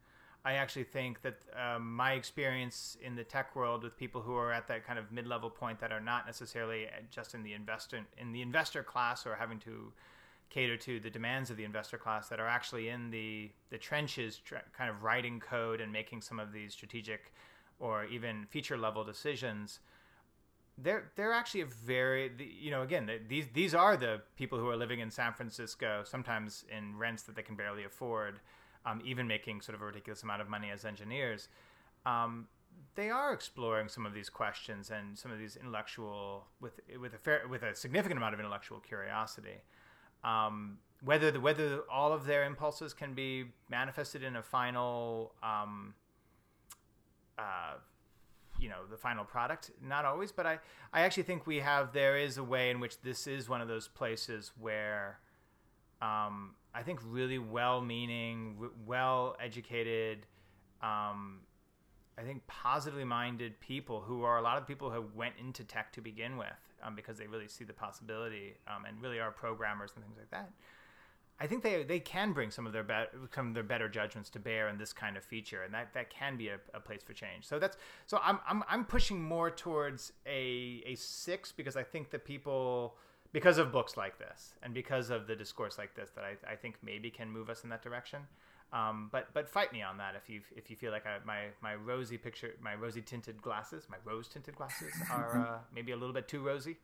[0.46, 4.52] I actually think that um, my experience in the tech world with people who are
[4.52, 8.00] at that kind of mid level point that are not necessarily just in the investor
[8.18, 9.92] in the investor class or having to
[10.50, 14.40] cater to the demands of the investor class that are actually in the the trenches,
[14.72, 17.32] kind of writing code and making some of these strategic
[17.78, 19.80] or even feature level decisions.
[20.76, 24.76] They're they're actually a very you know again these these are the people who are
[24.76, 28.40] living in San Francisco sometimes in rents that they can barely afford,
[28.86, 31.48] um, even making sort of a ridiculous amount of money as engineers.
[32.06, 32.48] Um,
[32.94, 37.18] they are exploring some of these questions and some of these intellectual with with a
[37.18, 39.62] fair with a significant amount of intellectual curiosity.
[40.24, 45.94] Um, whether the, whether all of their impulses can be manifested in a final, um,
[47.38, 47.74] uh,
[48.58, 50.32] you know, the final product, not always.
[50.32, 50.58] But I,
[50.92, 53.68] I actually think we have there is a way in which this is one of
[53.68, 55.18] those places where,
[56.00, 58.56] um, I think really well-meaning,
[58.86, 60.26] well-educated,
[60.82, 61.40] um,
[62.16, 65.92] I think positively minded people who are a lot of people who went into tech
[65.94, 66.48] to begin with
[66.84, 70.30] um, because they really see the possibility um, and really are programmers and things like
[70.30, 70.50] that.
[71.40, 74.30] I think they they can bring some of their be- some of their better judgments
[74.30, 77.02] to bear in this kind of feature, and that, that can be a, a place
[77.02, 77.44] for change.
[77.44, 77.76] So that's
[78.06, 82.94] so I'm, I'm I'm pushing more towards a a six because I think that people
[83.32, 86.54] because of books like this and because of the discourse like this that I, I
[86.54, 88.20] think maybe can move us in that direction.
[88.72, 91.46] Um, but but fight me on that if you if you feel like I, my
[91.62, 95.96] my rosy picture my rosy tinted glasses my rose tinted glasses are uh, maybe a
[95.96, 96.76] little bit too rosy.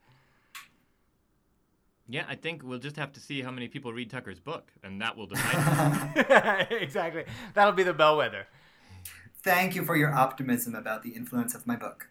[2.08, 5.00] Yeah, I think we'll just have to see how many people read Tucker's book, and
[5.00, 6.66] that will decide.
[6.70, 7.24] exactly,
[7.54, 8.46] that'll be the bellwether.
[9.42, 12.09] Thank you for your optimism about the influence of my book.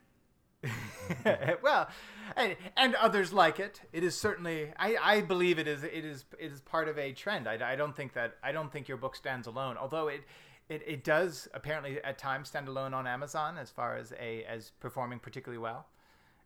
[1.63, 1.89] well,
[2.35, 3.81] and, and, others like it.
[3.93, 4.71] It is certainly.
[4.77, 5.83] I, I believe it is.
[5.83, 6.25] It is.
[6.37, 7.47] It is part of a trend.
[7.47, 8.35] I, I don't think that.
[8.43, 9.77] I don't think your book stands alone.
[9.77, 10.21] Although it,
[10.67, 14.71] it, it does apparently at times stand alone on Amazon as far as a as
[14.79, 15.87] performing particularly well.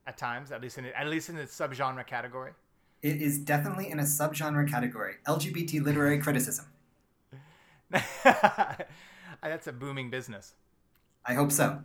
[0.05, 2.51] At times, at least in at least in its subgenre category.
[3.01, 6.65] It is definitely in a subgenre category: LGBT literary criticism.
[9.41, 10.53] That's a booming business.
[11.25, 11.81] I hope so.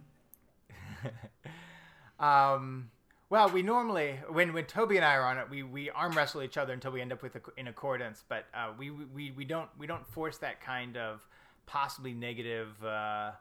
[2.18, 2.90] Um,
[3.30, 6.42] well, we normally when when Toby and I are on it, we, we arm wrestle
[6.42, 8.24] each other until we end up with a, in accordance.
[8.28, 11.26] But uh, we, we we don't we don't force that kind of
[11.66, 13.32] possibly negative uh,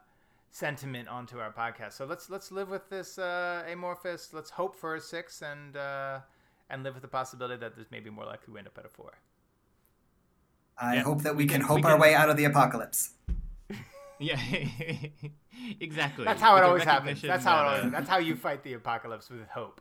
[0.50, 1.94] sentiment onto our podcast.
[1.94, 4.34] So let's let's live with this uh, amorphous.
[4.34, 6.20] Let's hope for a six and uh,
[6.68, 8.88] and live with the possibility that there's maybe more likely we end up at a
[8.88, 9.14] four.
[10.80, 11.02] I yeah.
[11.02, 12.00] hope that we, we can, can, hope we our can...
[12.00, 13.10] way out of the apocalypse.
[14.18, 14.40] Yeah,
[15.80, 16.24] exactly.
[16.24, 17.22] That's how it always happens.
[17.22, 19.80] That's how it always, that's how you fight the apocalypse with hope.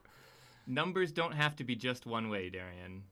[0.67, 3.03] Numbers don't have to be just one way, Darien.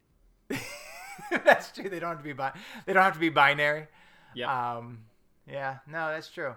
[1.46, 1.90] that's true.
[1.90, 2.54] They don't have to be bi-
[2.86, 3.88] they don't have to be binary.
[4.34, 4.76] Yeah.
[4.78, 5.00] Um,
[5.50, 5.78] yeah.
[5.88, 6.56] No, that's true.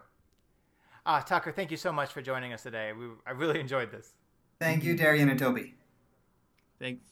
[1.06, 2.92] Ah, Tucker, thank you so much for joining us today.
[2.92, 4.12] We I really enjoyed this.
[4.60, 5.74] Thank you, Darien and Toby.
[6.80, 7.04] Thanks.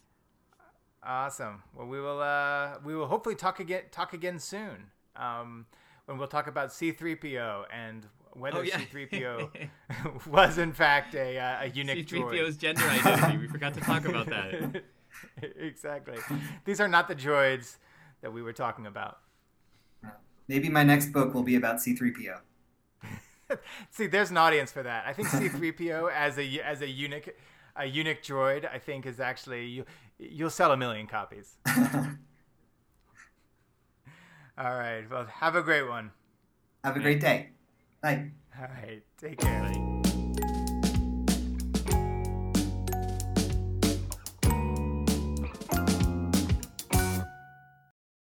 [1.02, 1.62] Awesome.
[1.74, 4.90] Well, we will uh, we will hopefully talk again talk again soon.
[5.14, 5.66] Um,
[6.06, 8.78] when we'll talk about C3PO and whether oh, yeah.
[8.78, 9.68] C3PO
[10.26, 12.58] was in fact a, uh, a eunuch droid C3PO's droid.
[12.58, 13.38] gender identity.
[13.38, 14.82] we forgot to talk about that.
[15.56, 16.16] exactly.
[16.64, 17.76] These are not the droids
[18.22, 19.18] that we were talking about.
[20.48, 22.38] Maybe my next book will be about C3PO.
[23.90, 25.04] See, there's an audience for that.
[25.06, 27.34] I think C3PO as a as a eunuch
[27.74, 29.84] a eunuch droid, I think is actually you
[30.18, 31.56] you'll sell a million copies.
[34.58, 35.04] All right.
[35.10, 36.10] Well, have a great one.
[36.82, 37.50] Have a great day.
[38.00, 38.30] Bye.
[38.58, 39.02] All right.
[39.18, 39.62] Take care.
[39.62, 39.95] Bye.